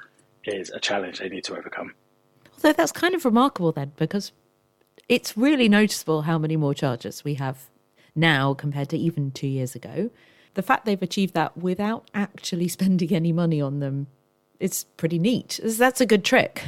is 0.45 0.69
a 0.69 0.79
challenge 0.79 1.21
they 1.21 1.31
need 1.31 1.45
to 1.45 1.57
overcome. 1.57 1.95
Although 2.57 2.75
that's 2.75 2.93
kind 2.93 3.15
of 3.15 3.25
remarkable 3.25 3.73
then, 3.73 3.93
because 3.97 4.33
it's 5.09 5.35
really 5.35 5.67
noticeable 5.67 6.23
how 6.23 6.37
many 6.37 6.59
more 6.59 6.75
charges 6.75 7.25
we 7.25 7.37
have 7.37 7.71
now 8.15 8.53
compared 8.53 8.91
to 8.91 8.99
even 8.99 9.31
two 9.31 9.47
years 9.47 9.75
ago. 9.75 10.11
The 10.53 10.61
fact 10.61 10.85
they've 10.85 11.01
achieved 11.01 11.33
that 11.33 11.57
without 11.57 12.11
actually 12.13 12.69
spending 12.77 13.15
any 13.15 13.33
money 13.33 13.59
on 13.59 13.81
them 13.81 14.09
is 14.61 14.85
pretty 14.99 15.19
neat. 15.19 15.59
That's 15.65 16.03
a 16.03 16.07
good 16.07 16.27
trick. 16.27 16.65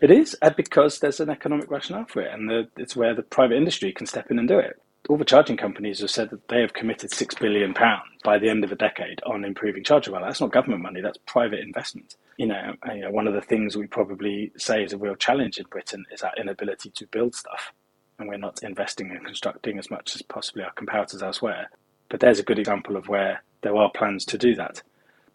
It 0.00 0.10
is, 0.10 0.34
uh, 0.40 0.48
because 0.56 1.00
there's 1.00 1.20
an 1.20 1.28
economic 1.28 1.70
rationale 1.70 2.06
for 2.06 2.22
it, 2.22 2.32
and 2.32 2.48
the, 2.48 2.68
it's 2.78 2.96
where 2.96 3.14
the 3.14 3.22
private 3.22 3.58
industry 3.58 3.92
can 3.92 4.06
step 4.06 4.30
in 4.30 4.38
and 4.38 4.48
do 4.48 4.58
it. 4.58 4.80
All 5.08 5.18
the 5.18 5.24
charging 5.24 5.58
companies 5.58 6.00
have 6.00 6.10
said 6.10 6.30
that 6.30 6.48
they 6.48 6.62
have 6.62 6.72
committed 6.72 7.12
six 7.12 7.34
billion 7.34 7.74
pounds 7.74 8.04
by 8.24 8.38
the 8.38 8.48
end 8.48 8.64
of 8.64 8.72
a 8.72 8.76
decade 8.76 9.22
on 9.26 9.44
improving 9.44 9.84
charger 9.84 10.10
well. 10.12 10.22
That's 10.24 10.40
not 10.40 10.52
government 10.52 10.82
money; 10.82 11.02
that's 11.02 11.18
private 11.26 11.60
investment. 11.60 12.16
You 12.38 12.46
know, 12.46 12.74
you 12.88 13.02
know, 13.02 13.10
one 13.10 13.28
of 13.28 13.34
the 13.34 13.42
things 13.42 13.76
we 13.76 13.86
probably 13.86 14.50
say 14.56 14.82
is 14.82 14.94
a 14.94 14.98
real 14.98 15.14
challenge 15.14 15.58
in 15.58 15.66
Britain 15.66 16.06
is 16.10 16.22
our 16.22 16.32
inability 16.38 16.90
to 16.96 17.06
build 17.08 17.34
stuff, 17.34 17.72
and 18.18 18.28
we're 18.28 18.38
not 18.38 18.62
investing 18.62 19.10
and 19.10 19.24
constructing 19.26 19.78
as 19.78 19.90
much 19.90 20.14
as 20.16 20.22
possibly 20.22 20.62
our 20.64 20.72
comparators 20.72 21.22
elsewhere. 21.22 21.68
But 22.08 22.20
there's 22.20 22.38
a 22.38 22.44
good 22.44 22.58
example 22.58 22.96
of 22.96 23.08
where 23.08 23.42
there 23.60 23.76
are 23.76 23.90
plans 23.90 24.24
to 24.26 24.38
do 24.38 24.54
that. 24.54 24.82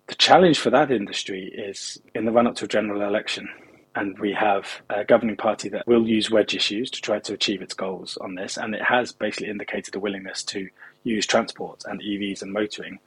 The 0.07 0.15
challenge 0.15 0.57
for 0.57 0.71
that 0.71 0.89
industry 0.89 1.53
is 1.55 2.01
in 2.15 2.25
the 2.25 2.31
run 2.31 2.47
up 2.47 2.55
to 2.55 2.65
a 2.65 2.69
general 2.69 3.03
election 3.03 3.47
and 3.95 4.17
we 4.19 4.33
have 4.33 4.81
a 4.89 5.03
governing 5.03 5.35
party 5.35 5.69
that 5.69 5.87
will 5.87 6.07
use 6.07 6.29
wedge 6.29 6.55
issues 6.55 6.91
to 6.91 7.01
try 7.01 7.19
to 7.19 7.33
achieve 7.33 7.61
its 7.61 7.73
goals 7.73 8.17
on 8.21 8.35
this. 8.35 8.57
And 8.57 8.75
it 8.75 8.81
has 8.83 9.11
basically 9.11 9.49
indicated 9.49 9.95
a 9.95 9.99
willingness 9.99 10.43
to 10.43 10.69
use 11.03 11.25
transport 11.25 11.83
and 11.85 12.01
EVs 12.01 12.41
and 12.41 12.53
motoring 12.53 12.99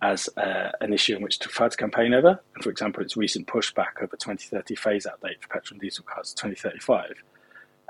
as 0.00 0.28
uh, 0.36 0.70
an 0.80 0.92
issue 0.92 1.16
in 1.16 1.22
which 1.22 1.38
to 1.38 1.48
try 1.48 1.68
to 1.68 1.76
campaign 1.76 2.12
over. 2.14 2.40
And 2.54 2.64
for 2.64 2.70
example, 2.70 3.02
its 3.02 3.16
recent 3.16 3.46
pushback 3.46 4.02
over 4.02 4.16
2030 4.16 4.74
phase 4.74 5.06
out 5.06 5.20
date 5.20 5.40
for 5.40 5.48
petrol 5.48 5.76
and 5.76 5.80
diesel 5.80 6.04
cars 6.04 6.30
to 6.30 6.42
2035 6.42 7.22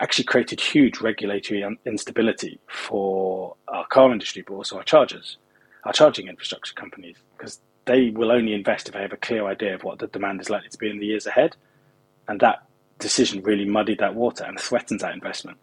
actually 0.01 0.25
created 0.25 0.61
huge 0.61 1.01
regulatory 1.01 1.65
instability 1.87 2.59
for 2.67 3.55
our 3.69 3.87
car 3.87 4.13
industry, 4.13 4.43
but 4.47 4.55
also 4.55 4.77
our 4.77 4.83
chargers, 4.83 5.37
our 5.85 5.93
charging 5.93 6.29
infrastructure 6.29 6.75
companies, 6.75 7.17
because 7.37 7.61
they 7.85 8.11
will 8.11 8.33
only 8.33 8.53
invest 8.53 8.89
if 8.89 8.95
they 8.95 9.03
have 9.03 9.13
a 9.13 9.19
clear 9.19 9.47
idea 9.47 9.75
of 9.75 9.85
what 9.85 9.99
the 9.99 10.09
demand 10.09 10.41
is 10.41 10.51
likely 10.51 10.69
to 10.69 10.79
be 10.79 10.91
in 10.91 10.99
the 10.99 11.07
years 11.07 11.27
ahead. 11.27 11.57
And 12.29 12.41
that 12.41 12.67
decision 12.99 13.43
really 13.43 13.65
muddied 13.65 13.99
that 13.99 14.15
water 14.15 14.45
and 14.45 14.59
threatens 14.59 15.03
that 15.03 15.15
investment. 15.15 15.59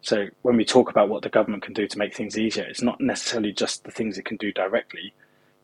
So 0.00 0.26
when 0.42 0.56
we 0.56 0.64
talk 0.64 0.90
about 0.90 1.08
what 1.08 1.22
the 1.22 1.30
government 1.30 1.62
can 1.62 1.72
do 1.72 1.88
to 1.88 1.98
make 1.98 2.14
things 2.14 2.38
easier, 2.38 2.64
it's 2.64 2.82
not 2.82 3.00
necessarily 3.00 3.52
just 3.52 3.84
the 3.84 3.90
things 3.90 4.18
it 4.18 4.26
can 4.26 4.36
do 4.36 4.52
directly. 4.52 5.14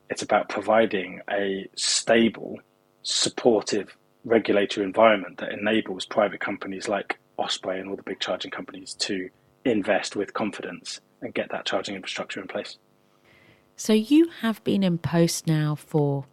It's 0.08 0.22
about 0.22 0.48
providing 0.48 1.20
a 1.30 1.68
stable, 1.76 2.58
supportive 3.02 3.96
regulatory 4.24 4.86
environment 4.86 5.38
that 5.38 5.52
enables 5.52 6.06
private 6.06 6.40
companies 6.40 6.88
like 6.88 7.18
Osprey 7.36 7.80
and 7.80 7.90
all 7.90 7.96
the 7.96 8.02
big 8.02 8.20
charging 8.20 8.50
companies 8.50 8.94
to 8.94 9.28
invest 9.64 10.16
with 10.16 10.32
confidence 10.32 11.00
and 11.20 11.34
get 11.34 11.50
that 11.50 11.66
charging 11.66 11.94
infrastructure 11.94 12.40
in 12.40 12.48
place. 12.48 12.78
So 13.76 13.92
you 13.92 14.28
have 14.40 14.62
been 14.64 14.82
in 14.82 14.98
post 14.98 15.46
now 15.46 15.74
for 15.74 16.24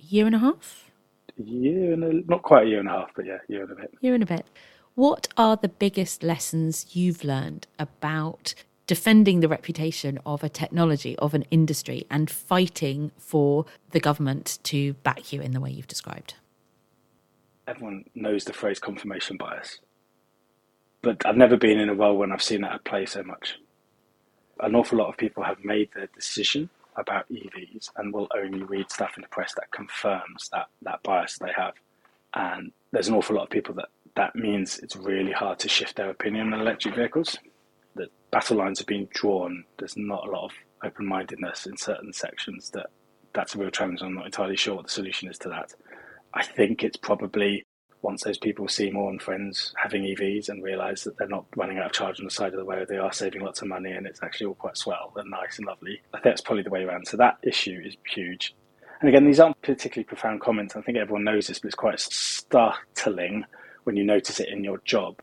a 0.00 0.02
year 0.02 0.26
and 0.26 0.34
a 0.34 0.38
half? 0.38 0.90
Year 1.36 1.92
and 1.92 2.04
a, 2.04 2.12
not 2.30 2.42
quite 2.42 2.66
a 2.66 2.68
year 2.68 2.80
and 2.80 2.88
a 2.88 2.92
half, 2.92 3.10
but 3.14 3.26
yeah, 3.26 3.38
year 3.48 3.62
and 3.62 3.72
a 3.72 3.74
bit. 3.74 3.94
Year 4.00 4.14
and 4.14 4.22
a 4.22 4.26
bit. 4.26 4.46
What 4.94 5.28
are 5.36 5.56
the 5.56 5.68
biggest 5.68 6.22
lessons 6.22 6.94
you've 6.94 7.24
learned 7.24 7.66
about 7.78 8.54
defending 8.86 9.40
the 9.40 9.48
reputation 9.48 10.18
of 10.26 10.44
a 10.44 10.48
technology, 10.48 11.16
of 11.18 11.34
an 11.34 11.44
industry, 11.50 12.06
and 12.10 12.30
fighting 12.30 13.10
for 13.18 13.64
the 13.90 14.00
government 14.00 14.58
to 14.64 14.92
back 14.94 15.32
you 15.32 15.40
in 15.40 15.52
the 15.52 15.60
way 15.60 15.70
you've 15.70 15.88
described? 15.88 16.34
Everyone 17.66 18.04
knows 18.14 18.44
the 18.44 18.52
phrase 18.52 18.78
confirmation 18.78 19.36
bias, 19.36 19.80
but 21.02 21.24
I've 21.26 21.36
never 21.36 21.56
been 21.56 21.80
in 21.80 21.88
a 21.88 21.94
role 21.94 22.18
when 22.18 22.30
I've 22.30 22.42
seen 22.42 22.60
that 22.60 22.72
at 22.72 22.84
play 22.84 23.06
so 23.06 23.22
much. 23.22 23.58
An 24.60 24.76
awful 24.76 24.98
lot 24.98 25.08
of 25.08 25.16
people 25.16 25.42
have 25.42 25.64
made 25.64 25.88
their 25.94 26.08
decision 26.14 26.70
about 26.96 27.28
EVs 27.28 27.90
and 27.96 28.12
will 28.12 28.28
only 28.36 28.62
read 28.62 28.90
stuff 28.90 29.12
in 29.16 29.22
the 29.22 29.28
press 29.28 29.54
that 29.54 29.70
confirms 29.72 30.48
that, 30.52 30.66
that 30.82 31.02
bias 31.02 31.38
they 31.38 31.52
have. 31.56 31.74
And 32.34 32.72
there's 32.92 33.08
an 33.08 33.14
awful 33.14 33.36
lot 33.36 33.44
of 33.44 33.50
people 33.50 33.74
that 33.74 33.88
that 34.16 34.36
means 34.36 34.78
it's 34.78 34.96
really 34.96 35.32
hard 35.32 35.58
to 35.60 35.68
shift 35.68 35.96
their 35.96 36.10
opinion 36.10 36.52
on 36.52 36.60
electric 36.60 36.94
vehicles. 36.94 37.38
The 37.96 38.08
battle 38.30 38.56
lines 38.56 38.78
have 38.78 38.86
been 38.86 39.08
drawn. 39.12 39.64
There's 39.78 39.96
not 39.96 40.26
a 40.26 40.30
lot 40.30 40.44
of 40.44 40.52
open 40.84 41.06
mindedness 41.06 41.66
in 41.66 41.76
certain 41.76 42.12
sections 42.12 42.70
that 42.70 42.86
that's 43.32 43.54
a 43.54 43.58
real 43.58 43.70
challenge. 43.70 44.02
I'm 44.02 44.14
not 44.14 44.26
entirely 44.26 44.56
sure 44.56 44.76
what 44.76 44.84
the 44.84 44.92
solution 44.92 45.28
is 45.28 45.38
to 45.38 45.48
that. 45.48 45.74
I 46.32 46.44
think 46.44 46.82
it's 46.82 46.96
probably 46.96 47.63
once 48.04 48.22
those 48.22 48.38
people 48.38 48.68
see 48.68 48.90
more 48.90 49.10
and 49.10 49.20
friends 49.20 49.74
having 49.82 50.02
EVs 50.02 50.50
and 50.50 50.62
realise 50.62 51.04
that 51.04 51.16
they're 51.16 51.26
not 51.26 51.46
running 51.56 51.78
out 51.78 51.86
of 51.86 51.92
charge 51.92 52.20
on 52.20 52.26
the 52.26 52.30
side 52.30 52.52
of 52.52 52.58
the 52.58 52.64
road, 52.64 52.86
they 52.86 52.98
are 52.98 53.12
saving 53.12 53.42
lots 53.42 53.62
of 53.62 53.68
money 53.68 53.90
and 53.90 54.06
it's 54.06 54.22
actually 54.22 54.46
all 54.46 54.54
quite 54.54 54.76
swell 54.76 55.12
and 55.16 55.30
nice 55.30 55.56
and 55.56 55.66
lovely. 55.66 56.00
I 56.12 56.18
think 56.18 56.24
that's 56.24 56.42
probably 56.42 56.62
the 56.62 56.70
way 56.70 56.84
around. 56.84 57.08
So 57.08 57.16
that 57.16 57.38
issue 57.42 57.80
is 57.82 57.96
huge. 58.06 58.54
And 59.00 59.08
again, 59.08 59.24
these 59.24 59.40
aren't 59.40 59.60
particularly 59.62 60.04
profound 60.04 60.42
comments. 60.42 60.76
I 60.76 60.82
think 60.82 60.98
everyone 60.98 61.24
knows 61.24 61.46
this, 61.46 61.58
but 61.58 61.68
it's 61.68 61.74
quite 61.74 61.98
startling 61.98 63.44
when 63.84 63.96
you 63.96 64.04
notice 64.04 64.38
it 64.38 64.50
in 64.50 64.62
your 64.62 64.80
job. 64.84 65.18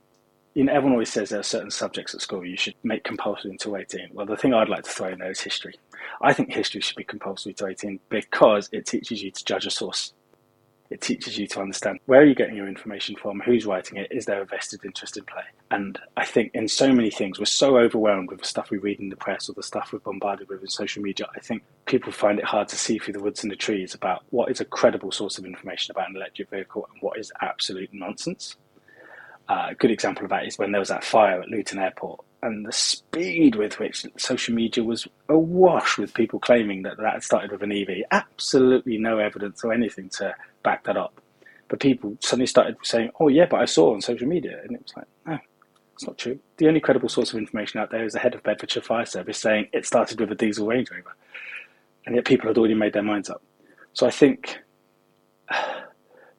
You 0.55 0.63
know, 0.63 0.73
everyone 0.73 0.93
always 0.93 1.13
says 1.13 1.29
there 1.29 1.39
are 1.39 1.43
certain 1.43 1.71
subjects 1.71 2.13
at 2.13 2.21
school 2.21 2.43
you 2.43 2.57
should 2.57 2.75
make 2.83 3.03
compulsory 3.03 3.51
until 3.51 3.77
18. 3.77 4.09
Well, 4.11 4.25
the 4.25 4.35
thing 4.35 4.53
I'd 4.53 4.69
like 4.69 4.83
to 4.83 4.89
throw 4.89 5.09
in 5.09 5.19
there 5.19 5.31
is 5.31 5.39
history. 5.39 5.75
I 6.21 6.33
think 6.33 6.51
history 6.51 6.81
should 6.81 6.97
be 6.97 7.03
compulsory 7.03 7.53
to 7.53 7.67
18 7.67 7.99
because 8.09 8.69
it 8.71 8.87
teaches 8.87 9.23
you 9.23 9.31
to 9.31 9.45
judge 9.45 9.65
a 9.67 9.71
source 9.71 10.13
it 10.91 10.99
teaches 10.99 11.37
you 11.37 11.47
to 11.47 11.61
understand 11.61 11.99
where 12.05 12.19
are 12.19 12.25
you 12.25 12.35
getting 12.35 12.57
your 12.57 12.67
information 12.67 13.15
from, 13.15 13.39
who's 13.39 13.65
writing 13.65 13.97
it, 13.97 14.11
is 14.11 14.25
there 14.25 14.41
a 14.41 14.45
vested 14.45 14.83
interest 14.83 15.15
in 15.15 15.23
play? 15.23 15.43
And 15.71 15.97
I 16.17 16.25
think 16.25 16.51
in 16.53 16.67
so 16.67 16.91
many 16.91 17.09
things, 17.09 17.39
we're 17.39 17.45
so 17.45 17.77
overwhelmed 17.77 18.29
with 18.29 18.41
the 18.41 18.45
stuff 18.45 18.69
we 18.69 18.77
read 18.77 18.99
in 18.99 19.07
the 19.07 19.15
press 19.15 19.47
or 19.47 19.53
the 19.53 19.63
stuff 19.63 19.93
we're 19.93 19.99
bombarded 19.99 20.49
with 20.49 20.61
in 20.61 20.67
social 20.67 21.01
media. 21.01 21.27
I 21.33 21.39
think 21.39 21.63
people 21.85 22.11
find 22.11 22.39
it 22.39 22.45
hard 22.45 22.67
to 22.67 22.75
see 22.75 22.99
through 22.99 23.13
the 23.13 23.23
woods 23.23 23.41
and 23.41 23.49
the 23.49 23.55
trees 23.55 23.93
about 23.93 24.23
what 24.31 24.51
is 24.51 24.59
a 24.59 24.65
credible 24.65 25.11
source 25.11 25.37
of 25.37 25.45
information 25.45 25.91
about 25.91 26.09
an 26.09 26.17
electric 26.17 26.49
vehicle 26.49 26.85
and 26.91 27.01
what 27.01 27.17
is 27.17 27.31
absolute 27.41 27.89
nonsense. 27.93 28.57
Uh, 29.47 29.67
a 29.69 29.75
good 29.75 29.91
example 29.91 30.25
of 30.25 30.29
that 30.29 30.45
is 30.45 30.57
when 30.57 30.73
there 30.73 30.79
was 30.79 30.89
that 30.89 31.05
fire 31.05 31.41
at 31.41 31.47
Luton 31.47 31.79
Airport 31.79 32.19
and 32.43 32.65
the 32.65 32.71
speed 32.71 33.55
with 33.55 33.79
which 33.79 34.05
social 34.17 34.53
media 34.53 34.83
was 34.83 35.07
awash 35.29 35.97
with 35.97 36.13
people 36.13 36.39
claiming 36.39 36.81
that 36.81 36.97
that 36.97 37.23
started 37.23 37.51
with 37.51 37.63
an 37.63 37.71
EV. 37.71 38.03
Absolutely 38.11 38.97
no 38.97 39.19
evidence 39.19 39.63
or 39.63 39.71
anything 39.71 40.09
to 40.09 40.35
back 40.63 40.83
that 40.85 40.97
up. 40.97 41.21
But 41.67 41.79
people 41.79 42.17
suddenly 42.21 42.47
started 42.47 42.77
saying, 42.83 43.11
"Oh 43.19 43.27
yeah, 43.29 43.45
but 43.49 43.61
I 43.61 43.65
saw 43.65 43.93
on 43.93 44.01
social 44.01 44.27
media," 44.27 44.59
and 44.63 44.75
it 44.75 44.83
was 44.83 44.93
like, 44.95 45.07
"No, 45.25 45.39
it's 45.93 46.05
not 46.05 46.17
true." 46.17 46.39
The 46.57 46.67
only 46.67 46.79
credible 46.81 47.09
source 47.09 47.31
of 47.31 47.39
information 47.39 47.79
out 47.79 47.91
there 47.91 48.03
is 48.03 48.13
the 48.13 48.19
head 48.19 48.35
of 48.35 48.43
Bedfordshire 48.43 48.83
Fire 48.83 49.05
Service 49.05 49.37
saying 49.37 49.69
it 49.73 49.85
started 49.85 50.19
with 50.19 50.31
a 50.31 50.35
diesel 50.35 50.67
Range 50.67 50.89
Rover, 50.91 51.15
and 52.05 52.15
yet 52.15 52.25
people 52.25 52.47
had 52.47 52.57
already 52.57 52.75
made 52.75 52.93
their 52.93 53.03
minds 53.03 53.29
up. 53.29 53.41
So 53.93 54.05
I 54.05 54.11
think 54.11 54.59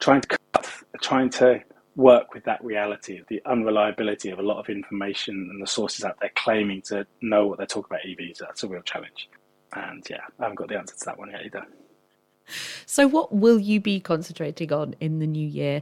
trying 0.00 0.20
to 0.20 0.28
cut, 0.28 0.68
trying 1.00 1.30
to 1.30 1.62
work 1.96 2.34
with 2.34 2.44
that 2.44 2.62
reality 2.64 3.18
of 3.18 3.26
the 3.28 3.42
unreliability 3.46 4.30
of 4.30 4.38
a 4.38 4.42
lot 4.42 4.58
of 4.58 4.68
information 4.68 5.48
and 5.50 5.62
the 5.62 5.66
sources 5.66 6.04
out 6.04 6.18
there 6.20 6.30
claiming 6.36 6.82
to 6.82 7.06
know 7.20 7.46
what 7.46 7.58
they're 7.58 7.66
talking 7.66 7.88
about 7.90 8.00
EVs, 8.06 8.38
that's 8.38 8.62
a 8.62 8.68
real 8.68 8.82
challenge. 8.82 9.28
And 9.74 10.04
yeah, 10.08 10.20
I 10.38 10.44
haven't 10.44 10.56
got 10.56 10.68
the 10.68 10.78
answer 10.78 10.94
to 10.96 11.04
that 11.06 11.18
one 11.18 11.30
yet 11.30 11.44
either. 11.44 11.64
So, 12.92 13.06
what 13.06 13.34
will 13.34 13.58
you 13.58 13.80
be 13.80 14.00
concentrating 14.00 14.70
on 14.70 14.94
in 15.00 15.18
the 15.18 15.26
new 15.26 15.48
year? 15.48 15.80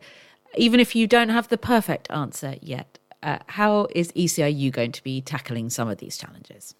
Even 0.57 0.79
if 0.79 0.94
you 0.94 1.09
don't 1.09 1.31
have 1.31 1.49
the 1.49 1.59
perfect 1.59 2.09
answer 2.09 2.55
yet, 2.61 3.01
uh, 3.25 3.38
how 3.49 3.88
is 3.96 4.12
ECIU 4.12 4.70
going 4.70 4.92
to 4.92 5.03
be 5.03 5.20
tackling 5.20 5.70
some 5.70 5.88
of 5.88 5.99
these 5.99 6.16
challenges? 6.16 6.77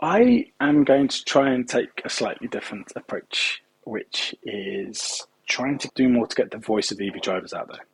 I 0.00 0.46
am 0.60 0.84
going 0.84 1.08
to 1.08 1.24
try 1.24 1.50
and 1.50 1.68
take 1.68 2.00
a 2.04 2.08
slightly 2.08 2.46
different 2.46 2.92
approach, 2.94 3.60
which 3.82 4.36
is 4.44 5.26
trying 5.48 5.78
to 5.78 5.90
do 5.96 6.08
more 6.08 6.28
to 6.28 6.36
get 6.36 6.52
the 6.52 6.58
voice 6.58 6.92
of 6.92 7.00
EV 7.00 7.20
drivers 7.20 7.52
out 7.52 7.66
there. 7.66 7.84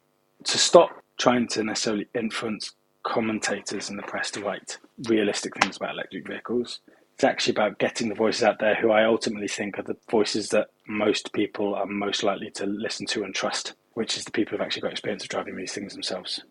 To 0.44 0.58
stop 0.58 0.90
trying 1.16 1.48
to 1.48 1.64
necessarily 1.64 2.06
influence 2.14 2.74
commentators 3.02 3.88
in 3.88 3.96
the 3.96 4.02
press 4.02 4.30
to 4.32 4.42
write 4.42 4.76
realistic 5.08 5.56
things 5.58 5.78
about 5.78 5.94
electric 5.94 6.28
vehicles 6.28 6.80
it's 7.22 7.30
actually 7.30 7.52
about 7.52 7.78
getting 7.78 8.08
the 8.08 8.16
voices 8.16 8.42
out 8.42 8.58
there 8.58 8.74
who 8.74 8.90
I 8.90 9.04
ultimately 9.04 9.46
think 9.46 9.78
are 9.78 9.84
the 9.84 9.96
voices 10.10 10.48
that 10.48 10.70
most 10.88 11.32
people 11.32 11.72
are 11.72 11.86
most 11.86 12.24
likely 12.24 12.50
to 12.56 12.66
listen 12.66 13.06
to 13.06 13.22
and 13.22 13.32
trust, 13.32 13.74
which 13.92 14.16
is 14.16 14.24
the 14.24 14.32
people 14.32 14.58
who've 14.58 14.64
actually 14.66 14.82
got 14.82 14.90
experience 14.90 15.22
of 15.22 15.28
driving 15.28 15.54
these 15.54 15.72
things 15.72 15.92
themselves. 15.92 16.42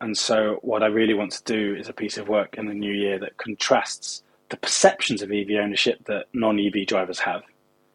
And 0.00 0.16
so, 0.16 0.60
what 0.62 0.82
I 0.82 0.86
really 0.86 1.12
want 1.12 1.32
to 1.32 1.44
do 1.44 1.76
is 1.78 1.90
a 1.90 1.92
piece 1.92 2.16
of 2.16 2.28
work 2.28 2.54
in 2.56 2.68
the 2.68 2.72
new 2.72 2.90
year 2.90 3.18
that 3.18 3.36
contrasts 3.36 4.22
the 4.48 4.56
perceptions 4.56 5.20
of 5.20 5.30
EV 5.30 5.60
ownership 5.62 6.02
that 6.06 6.24
non 6.32 6.58
EV 6.58 6.86
drivers 6.86 7.18
have, 7.18 7.42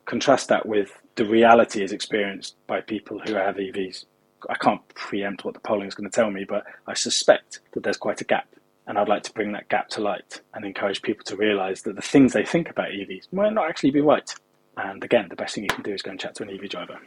contrast 0.06 0.50
that 0.50 0.68
with 0.68 0.92
the 1.15 1.26
reality 1.26 1.84
as 1.84 1.92
experienced 1.92 2.58
by 2.68 2.80
people 2.80 3.18
who 3.26 3.34
have 3.34 3.56
EVs. 3.56 4.06
I 4.48 4.54
can't 4.54 4.88
preempt 4.89 5.46
what 5.46 5.56
the 5.56 5.62
polling 5.62 5.88
is 5.88 5.96
going 5.96 6.08
to 6.08 6.15
tell 6.15 6.30
me, 6.30 6.44
but 6.44 6.63
I 6.86 6.94
suspect 6.94 7.62
that 7.72 7.82
there's 7.82 7.98
quite 7.98 8.22
a 8.22 8.24
gap 8.24 8.50
and 8.89 8.97
I'd 8.97 9.08
like 9.08 9.21
to 9.23 9.34
bring 9.34 9.52
that 9.52 9.69
gap 9.69 9.88
to 9.89 10.02
light 10.02 10.41
and 10.56 10.65
encourage 10.65 11.04
people 11.04 11.23
to 11.25 11.38
realize 11.38 11.84
that 11.84 11.95
the 11.95 12.02
things 12.02 12.34
they 12.34 12.43
think 12.43 12.71
about 12.71 12.88
EVs 12.88 13.32
might 13.32 13.54
not 13.54 13.69
actually 13.69 13.91
be 13.91 14.02
right. 14.02 14.34
And 14.78 15.04
again, 15.04 15.28
the 15.30 15.36
best 15.36 15.54
thing 15.54 15.63
you 15.63 15.69
can 15.69 15.84
do 15.84 15.93
is 15.93 16.02
go 16.02 16.10
and 16.10 16.19
chat 16.19 16.36
to 16.36 16.43
an 16.43 16.49
EV 16.49 16.69
driver. 16.69 16.97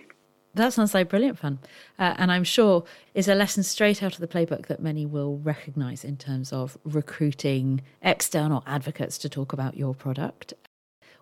That 0.54 0.72
sounds 0.72 0.94
like 0.94 1.08
brilliant 1.08 1.40
fun. 1.40 1.58
Uh, 1.98 2.14
and 2.18 2.30
I'm 2.30 2.44
sure 2.44 2.84
is 3.14 3.26
a 3.26 3.34
lesson 3.34 3.64
straight 3.64 4.00
out 4.00 4.14
of 4.14 4.20
the 4.20 4.28
playbook 4.28 4.66
that 4.66 4.80
many 4.80 5.06
will 5.06 5.38
recognize 5.38 6.04
in 6.04 6.16
terms 6.16 6.52
of 6.52 6.78
recruiting 6.84 7.80
external 8.00 8.62
advocates 8.64 9.18
to 9.18 9.28
talk 9.28 9.52
about 9.52 9.76
your 9.76 9.92
product. 9.92 10.54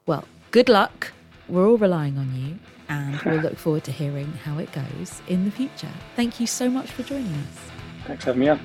Well, 0.05 0.27
good 0.51 0.69
luck. 0.69 1.13
We're 1.49 1.67
all 1.69 1.79
relying 1.79 2.19
on 2.19 2.35
you, 2.35 2.59
and 2.89 3.19
we'll 3.23 3.41
look 3.41 3.57
forward 3.57 3.85
to 3.85 3.93
hearing 3.93 4.31
how 4.45 4.59
it 4.59 4.71
goes 4.73 5.23
in 5.27 5.47
the 5.47 5.51
future. 5.51 5.91
Thank 6.17 6.39
you 6.39 6.47
so 6.47 6.69
much 6.69 6.91
for 6.91 7.03
joining 7.03 7.33
us. 7.33 7.59
Thanks 8.07 8.25
for 8.25 8.31
having 8.31 8.41
me 8.41 8.49
on. 8.49 8.61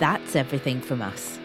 That's 0.00 0.34
everything 0.34 0.80
from 0.80 1.02
us. 1.02 1.38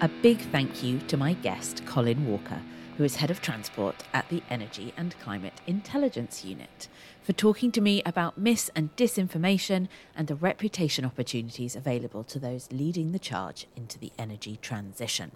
A 0.00 0.08
big 0.08 0.40
thank 0.40 0.82
you 0.82 0.98
to 1.06 1.16
my 1.16 1.34
guest, 1.34 1.86
Colin 1.86 2.26
Walker, 2.26 2.60
who 2.96 3.04
is 3.04 3.14
Head 3.14 3.30
of 3.30 3.40
Transport 3.40 4.02
at 4.12 4.28
the 4.28 4.42
Energy 4.50 4.92
and 4.96 5.16
Climate 5.20 5.60
Intelligence 5.68 6.44
Unit, 6.44 6.88
for 7.22 7.32
talking 7.32 7.70
to 7.70 7.80
me 7.80 8.02
about 8.04 8.36
mis 8.36 8.68
and 8.74 8.96
disinformation 8.96 9.86
and 10.16 10.26
the 10.26 10.34
reputation 10.34 11.04
opportunities 11.04 11.76
available 11.76 12.24
to 12.24 12.40
those 12.40 12.72
leading 12.72 13.12
the 13.12 13.20
charge 13.20 13.68
into 13.76 13.96
the 13.96 14.10
energy 14.18 14.58
transition. 14.60 15.30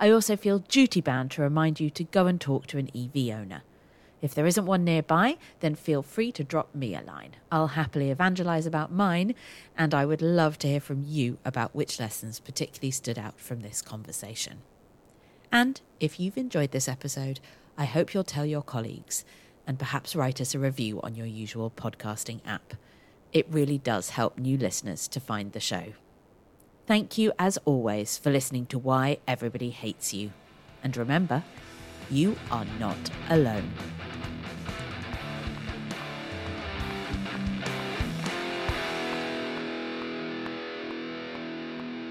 I 0.00 0.10
also 0.10 0.34
feel 0.34 0.58
duty 0.58 1.00
bound 1.00 1.30
to 1.32 1.42
remind 1.42 1.78
you 1.78 1.88
to 1.90 2.02
go 2.02 2.26
and 2.26 2.40
talk 2.40 2.66
to 2.66 2.78
an 2.78 2.90
EV 2.96 3.32
owner. 3.32 3.62
If 4.22 4.34
there 4.34 4.46
isn't 4.46 4.66
one 4.66 4.84
nearby, 4.84 5.38
then 5.60 5.74
feel 5.74 6.02
free 6.02 6.30
to 6.32 6.44
drop 6.44 6.74
me 6.74 6.94
a 6.94 7.00
line. 7.00 7.36
I'll 7.50 7.68
happily 7.68 8.10
evangelize 8.10 8.66
about 8.66 8.92
mine, 8.92 9.34
and 9.76 9.94
I 9.94 10.04
would 10.04 10.20
love 10.20 10.58
to 10.58 10.68
hear 10.68 10.80
from 10.80 11.04
you 11.06 11.38
about 11.44 11.74
which 11.74 11.98
lessons 11.98 12.38
particularly 12.38 12.90
stood 12.90 13.18
out 13.18 13.40
from 13.40 13.60
this 13.60 13.80
conversation. 13.80 14.58
And 15.50 15.80
if 15.98 16.20
you've 16.20 16.36
enjoyed 16.36 16.70
this 16.70 16.88
episode, 16.88 17.40
I 17.78 17.86
hope 17.86 18.12
you'll 18.12 18.24
tell 18.24 18.46
your 18.46 18.62
colleagues 18.62 19.24
and 19.66 19.78
perhaps 19.78 20.14
write 20.16 20.40
us 20.40 20.54
a 20.54 20.58
review 20.58 21.00
on 21.02 21.14
your 21.14 21.26
usual 21.26 21.70
podcasting 21.70 22.40
app. 22.46 22.74
It 23.32 23.46
really 23.48 23.78
does 23.78 24.10
help 24.10 24.38
new 24.38 24.58
listeners 24.58 25.08
to 25.08 25.20
find 25.20 25.52
the 25.52 25.60
show. 25.60 25.92
Thank 26.86 27.16
you, 27.16 27.32
as 27.38 27.56
always, 27.64 28.18
for 28.18 28.30
listening 28.30 28.66
to 28.66 28.78
Why 28.78 29.18
Everybody 29.28 29.70
Hates 29.70 30.12
You. 30.12 30.32
And 30.82 30.96
remember, 30.96 31.44
you 32.10 32.36
are 32.50 32.66
not 32.80 32.98
alone. 33.28 33.70